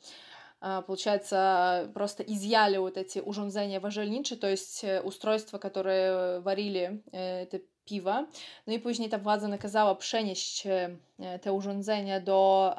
Получается, 0.88 1.90
просто 1.94 2.24
изъяли 2.24 2.78
вот 2.78 2.98
эти 2.98 3.20
урządzenia 3.20 3.80
warzelnicze, 3.80 4.38
to 4.38 4.48
jest 4.48 4.86
устройства, 5.04 5.58
которые 5.58 6.40
варили 6.42 7.02
te 7.50 7.60
piwa. 7.85 8.27
No 8.67 8.73
i 8.73 8.79
później 8.79 9.09
ta 9.11 9.19
władza 9.19 9.49
nakazała 9.49 9.95
przenieść 9.95 10.67
e, 10.67 11.39
te 11.39 11.53
urządzenia 11.53 12.21
do 12.21 12.75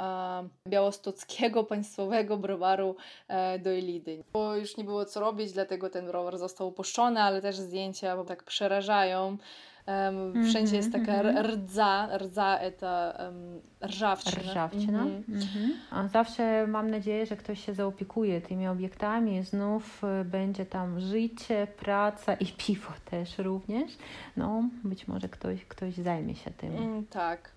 białostockiego 0.67 1.63
państwowego 1.73 2.37
browaru 2.37 2.95
e, 3.27 3.59
do 3.59 3.69
Elidy. 3.69 4.23
Bo 4.33 4.55
już 4.55 4.77
nie 4.77 4.83
było 4.83 5.05
co 5.05 5.19
robić, 5.19 5.51
dlatego 5.51 5.89
ten 5.89 6.07
browar 6.07 6.37
został 6.37 6.67
upuszczony, 6.67 7.21
ale 7.21 7.41
też 7.41 7.55
zdjęcia 7.55 8.23
tak 8.23 8.43
przerażają. 8.43 9.37
Um, 9.87 10.45
wszędzie 10.45 10.75
jest 10.77 10.91
taka 10.91 11.13
Mhm, 11.13 11.45
rdza, 11.45 12.09
rdza 12.17 12.59
to 12.79 13.13
um, 13.19 13.61
rżawczyna. 13.85 14.51
Rżawczyna. 14.51 15.01
Mhm. 15.01 15.23
Mhm. 15.29 15.73
A 15.91 16.07
zawsze 16.07 16.67
mam 16.67 16.91
nadzieję, 16.91 17.25
że 17.25 17.37
ktoś 17.37 17.65
się 17.65 17.73
zaopiekuje 17.73 18.41
tymi 18.41 18.67
obiektami. 18.67 19.43
Znów 19.43 20.03
y, 20.21 20.25
będzie 20.25 20.65
tam 20.65 20.99
życie, 20.99 21.67
praca 21.79 22.33
i 22.33 22.45
piwo 22.65 22.93
też 23.05 23.37
również. 23.37 23.91
No, 24.37 24.63
być 24.83 25.07
może 25.07 25.29
ktoś, 25.29 25.65
ktoś 25.65 25.93
zajmie 25.93 26.35
się 26.35 26.51
tym. 26.51 26.77
Mm, 26.77 27.05
tak. 27.05 27.51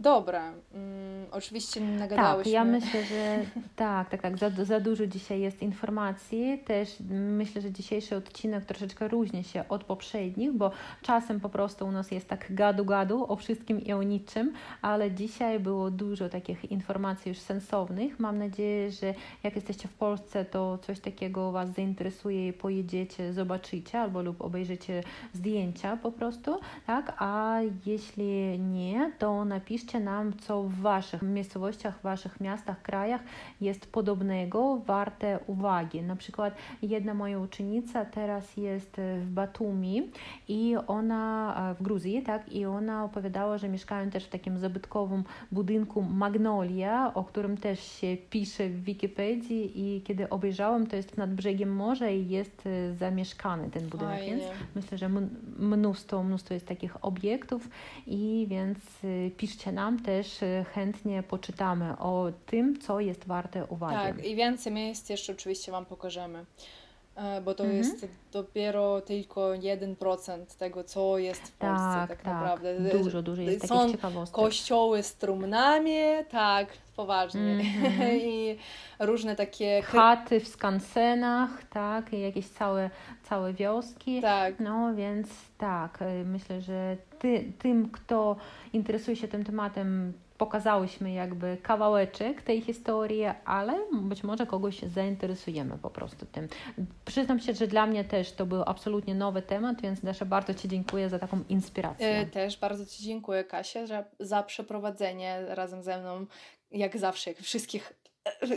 Dobra, 0.00 0.52
mm, 0.74 1.26
oczywiście 1.30 1.80
nagadałyśmy. 1.80 2.44
Tak, 2.44 2.52
ja 2.52 2.64
myślę, 2.64 3.04
że 3.04 3.38
tak, 3.76 4.10
tak, 4.10 4.22
tak. 4.22 4.38
Za, 4.38 4.50
za 4.64 4.80
dużo 4.80 5.06
dzisiaj 5.06 5.40
jest 5.40 5.62
informacji. 5.62 6.62
Też 6.66 6.96
myślę, 7.10 7.62
że 7.62 7.72
dzisiejszy 7.72 8.16
odcinek 8.16 8.64
troszeczkę 8.64 9.08
różni 9.08 9.44
się 9.44 9.64
od 9.68 9.84
poprzednich, 9.84 10.52
bo 10.52 10.70
czasem 11.02 11.40
po 11.40 11.48
prostu 11.48 11.86
u 11.86 11.92
nas 11.92 12.10
jest 12.10 12.28
tak 12.28 12.54
gadu-gadu 12.54 13.24
o 13.28 13.36
wszystkim 13.36 13.80
i 13.80 13.92
o 13.92 14.02
niczym, 14.02 14.52
ale 14.82 15.10
dzisiaj 15.10 15.60
było 15.60 15.90
dużo 15.90 16.28
takich 16.28 16.64
informacji 16.64 17.28
już 17.28 17.38
sensownych. 17.38 18.20
Mam 18.20 18.38
nadzieję, 18.38 18.90
że 18.90 19.14
jak 19.42 19.56
jesteście 19.56 19.88
w 19.88 19.94
Polsce, 19.94 20.44
to 20.44 20.78
coś 20.78 21.00
takiego 21.00 21.52
Was 21.52 21.74
zainteresuje 21.74 22.48
i 22.48 22.52
pojedziecie, 22.52 23.32
zobaczycie 23.32 24.00
albo 24.00 24.22
lub 24.22 24.42
obejrzycie 24.42 25.02
zdjęcia 25.32 25.96
po 25.96 26.12
prostu, 26.12 26.60
tak? 26.86 27.16
A 27.18 27.58
jeśli 27.86 28.58
nie, 28.58 29.12
to 29.18 29.44
napiszcie 29.44 29.83
nam, 29.92 30.32
co 30.32 30.62
w 30.62 30.74
Waszych 30.74 31.22
miejscowościach, 31.22 31.98
w 31.98 32.02
Waszych 32.02 32.40
miastach, 32.40 32.82
krajach 32.82 33.20
jest 33.60 33.92
podobnego, 33.92 34.76
warte 34.86 35.38
uwagi. 35.46 36.02
Na 36.02 36.16
przykład 36.16 36.54
jedna 36.82 37.14
moja 37.14 37.38
uczennica 37.38 38.04
teraz 38.04 38.56
jest 38.56 38.96
w 39.20 39.30
Batumi 39.30 40.10
i 40.48 40.76
ona 40.86 41.74
w 41.78 41.82
Gruzji, 41.82 42.22
tak, 42.22 42.52
i 42.52 42.66
ona 42.66 43.04
opowiadała, 43.04 43.58
że 43.58 43.68
mieszkają 43.68 44.10
też 44.10 44.24
w 44.24 44.28
takim 44.28 44.58
zabytkowym 44.58 45.24
budynku 45.52 46.02
Magnolia, 46.02 47.14
o 47.14 47.24
którym 47.24 47.56
też 47.56 47.80
się 47.80 48.16
pisze 48.30 48.68
w 48.68 48.84
Wikipedii 48.84 49.72
i 49.74 50.02
kiedy 50.02 50.28
obejrzałam, 50.28 50.86
to 50.86 50.96
jest 50.96 51.16
nad 51.16 51.34
brzegiem 51.34 51.76
morza 51.76 52.10
i 52.10 52.28
jest 52.28 52.68
zamieszkany 52.98 53.70
ten 53.70 53.88
budynek, 53.88 54.18
Fajnie. 54.18 54.36
więc 54.36 54.44
myślę, 54.74 54.98
że 54.98 55.08
mnóstwo, 55.58 56.22
mnóstwo 56.22 56.54
jest 56.54 56.66
takich 56.66 57.04
obiektów 57.04 57.68
i 58.06 58.46
więc 58.48 58.78
piszcie 59.36 59.72
nam 59.74 60.02
też 60.02 60.38
chętnie 60.74 61.22
poczytamy 61.22 61.98
o 61.98 62.32
tym, 62.46 62.80
co 62.80 63.00
jest 63.00 63.26
warte 63.26 63.66
uwagi. 63.66 63.94
Tak, 63.94 64.24
i 64.24 64.36
więcej 64.36 64.72
miejsc 64.72 65.08
jeszcze 65.10 65.32
oczywiście 65.32 65.72
Wam 65.72 65.86
pokażemy. 65.86 66.44
E, 67.16 67.40
Bo 67.40 67.54
to 67.54 67.64
Mhm. 67.64 67.78
jest 67.82 68.06
dopiero 68.32 69.00
tylko 69.00 69.40
1% 69.40 70.56
tego, 70.58 70.84
co 70.84 71.18
jest 71.18 71.42
w 71.42 71.52
Polsce 71.52 71.84
tak, 71.94 72.08
tak, 72.08 72.24
naprawdę. 72.24 72.80
Dużo, 72.80 73.22
dużo 73.22 73.42
jest 73.42 73.68
Są 73.68 73.78
takich 73.78 73.92
ciekawostek. 73.96 74.36
Kościoły 74.36 75.02
z 75.02 75.14
trumnami, 75.14 75.98
tak, 76.30 76.68
poważnie. 76.96 77.40
Mhm. 77.40 78.20
I 78.20 78.58
różne 78.98 79.36
takie... 79.36 79.82
Chaty 79.82 80.40
w 80.40 80.48
skansenach, 80.48 81.64
tak, 81.70 82.12
i 82.12 82.20
jakieś 82.20 82.48
całe, 82.48 82.90
całe 83.22 83.52
wioski. 83.52 84.20
Tak, 84.22 84.60
No 84.60 84.94
więc 84.94 85.28
tak, 85.58 86.02
y, 86.02 86.24
myślę, 86.24 86.60
że 86.60 86.96
ty, 87.24 87.52
tym, 87.58 87.90
kto 87.90 88.36
interesuje 88.72 89.16
się 89.16 89.28
tym 89.28 89.44
tematem, 89.44 90.12
pokazałyśmy 90.38 91.12
jakby 91.12 91.56
kawałeczek 91.62 92.42
tej 92.42 92.60
historii, 92.60 93.24
ale 93.44 93.72
być 93.92 94.24
może 94.24 94.46
kogoś 94.46 94.82
zainteresujemy 94.82 95.78
po 95.78 95.90
prostu 95.90 96.26
tym. 96.26 96.48
Przyznam 97.04 97.40
się, 97.40 97.54
że 97.54 97.66
dla 97.66 97.86
mnie 97.86 98.04
też 98.04 98.32
to 98.32 98.46
był 98.46 98.62
absolutnie 98.66 99.14
nowy 99.14 99.42
temat, 99.42 99.80
więc 99.80 100.00
Dasza 100.00 100.24
bardzo 100.24 100.54
Ci 100.54 100.68
dziękuję 100.68 101.08
za 101.08 101.18
taką 101.18 101.40
inspirację. 101.48 102.08
E, 102.08 102.26
Też 102.26 102.58
bardzo 102.58 102.86
Ci 102.86 103.02
dziękuję, 103.02 103.44
Kasia, 103.44 103.86
że, 103.86 104.04
za 104.20 104.42
przeprowadzenie 104.42 105.40
razem 105.48 105.82
ze 105.82 105.98
mną, 106.00 106.26
jak 106.72 106.98
zawsze, 106.98 107.30
jak 107.30 107.38
wszystkich, 107.38 107.92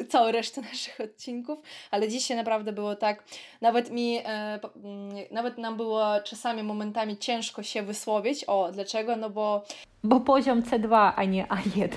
całą 0.09 0.31
resztę 0.31 0.61
naszych 0.61 0.99
odcinków, 0.99 1.59
ale 1.91 2.07
dzisiaj 2.09 2.37
naprawdę 2.37 2.71
było 2.73 2.95
tak, 2.95 3.23
nawet 3.61 3.91
mi, 3.91 4.17
e, 4.17 4.23
mm, 4.83 5.15
nawet 5.31 5.57
nam 5.57 5.77
było 5.77 6.05
czasami 6.23 6.63
momentami 6.63 7.17
ciężko 7.17 7.63
się 7.63 7.83
wysłowić. 7.83 8.43
O, 8.47 8.71
dlaczego? 8.71 9.15
No 9.15 9.29
bo 9.29 9.63
Bo 10.03 10.19
poziom 10.19 10.61
C2, 10.61 11.11
a 11.15 11.23
nie 11.23 11.45
A1. 11.45 11.89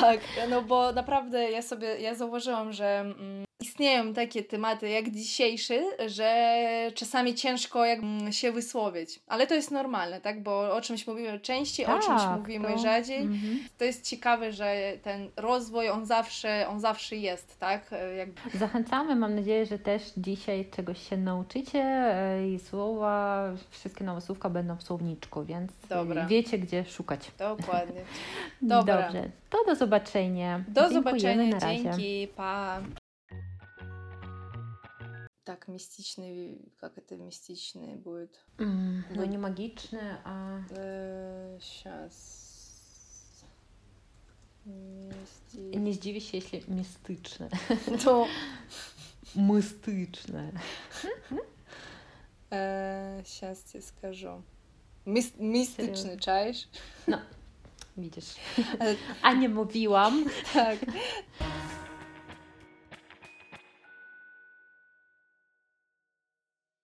tak, 0.00 0.20
no 0.50 0.62
bo 0.62 0.92
naprawdę 0.92 1.50
ja 1.50 1.62
sobie, 1.62 2.00
ja 2.00 2.14
zauważyłam, 2.14 2.72
że 2.72 3.00
mm, 3.00 3.44
istnieją 3.74 4.14
takie 4.14 4.42
tematy 4.44 4.88
jak 4.88 5.10
dzisiejszy, 5.10 5.82
że 6.06 6.54
czasami 6.94 7.34
ciężko 7.34 7.84
jak 7.84 7.98
mm, 7.98 8.32
się 8.32 8.52
wysłowić, 8.52 9.20
ale 9.26 9.46
to 9.46 9.54
jest 9.54 9.70
normalne, 9.70 10.20
tak, 10.20 10.42
bo 10.42 10.74
o 10.74 10.80
czymś 10.80 11.06
mówimy 11.06 11.40
częściej, 11.40 11.86
o 11.86 11.98
czymś 11.98 12.06
Tak, 12.22 12.40
mówimy 12.40 12.68
to- 12.72 12.78
rzadziej. 12.78 13.18
Mhm. 13.18 13.58
To 13.78 13.84
jest 13.84 14.10
ciekawe, 14.10 14.52
że 14.52 14.92
ten 15.02 15.30
rozwój, 15.36 15.88
on 15.88 16.06
zawsze, 16.06 16.66
on 16.68 16.80
zawsze 16.80 17.16
jest, 17.16 17.58
tak? 17.58 17.92
E, 17.92 18.14
Jakby, 18.16 18.40
Zachęcamy, 18.58 19.16
mam 19.16 19.34
nadzieję, 19.34 19.66
że 19.66 19.78
też 19.78 20.02
dzisiaj 20.16 20.66
czegoś 20.76 21.08
się 21.08 21.16
nauczycie 21.16 21.80
e, 21.82 22.48
i 22.48 22.58
słowa, 22.58 23.44
wszystkie 23.70 24.04
nowe 24.04 24.20
słówka 24.20 24.50
będą 24.50 24.76
w 24.76 24.82
słowniczku, 24.82 25.44
więc 25.44 25.72
Dobra. 25.88 26.26
wiecie, 26.26 26.58
gdzie 26.58 26.84
szukać. 26.84 27.30
dokładnie. 27.38 28.00
Dobra. 28.62 29.02
Dobrze, 29.02 29.30
to 29.50 29.64
do 29.66 29.74
zobaczenia. 29.76 30.64
Do 30.68 30.80
Dziękujemy, 30.90 31.50
zobaczenia, 31.50 31.58
dzięki, 31.60 32.28
pa. 32.36 32.80
так 35.44 35.68
мистично, 35.68 36.24
как 36.80 36.98
это 36.98 37.16
мистичное 37.16 37.96
будет? 37.96 38.40
Mm, 38.58 39.02
ну, 39.10 39.16
ну 39.16 39.24
не 39.24 39.38
магичное, 39.38 40.20
а... 40.24 40.62
Э, 40.70 41.58
Сейчас. 41.60 43.44
Мисти... 44.64 45.76
Не 45.76 45.92
здивись, 45.92 46.30
если 46.32 46.64
мистичное. 46.66 47.50
То... 48.04 48.26
Ну. 49.34 49.52
Мистичное. 49.54 50.52
Сейчас 52.50 53.58
э, 53.58 53.72
тебе 53.72 53.82
скажу. 53.82 54.42
Mistyczny, 55.06 56.18
czaisz? 56.18 56.68
No, 57.06 57.18
widzisz. 57.96 58.36
A 59.22 59.32
nie 59.32 59.48
mówiłam. 59.48 60.24
tak. 60.54 60.78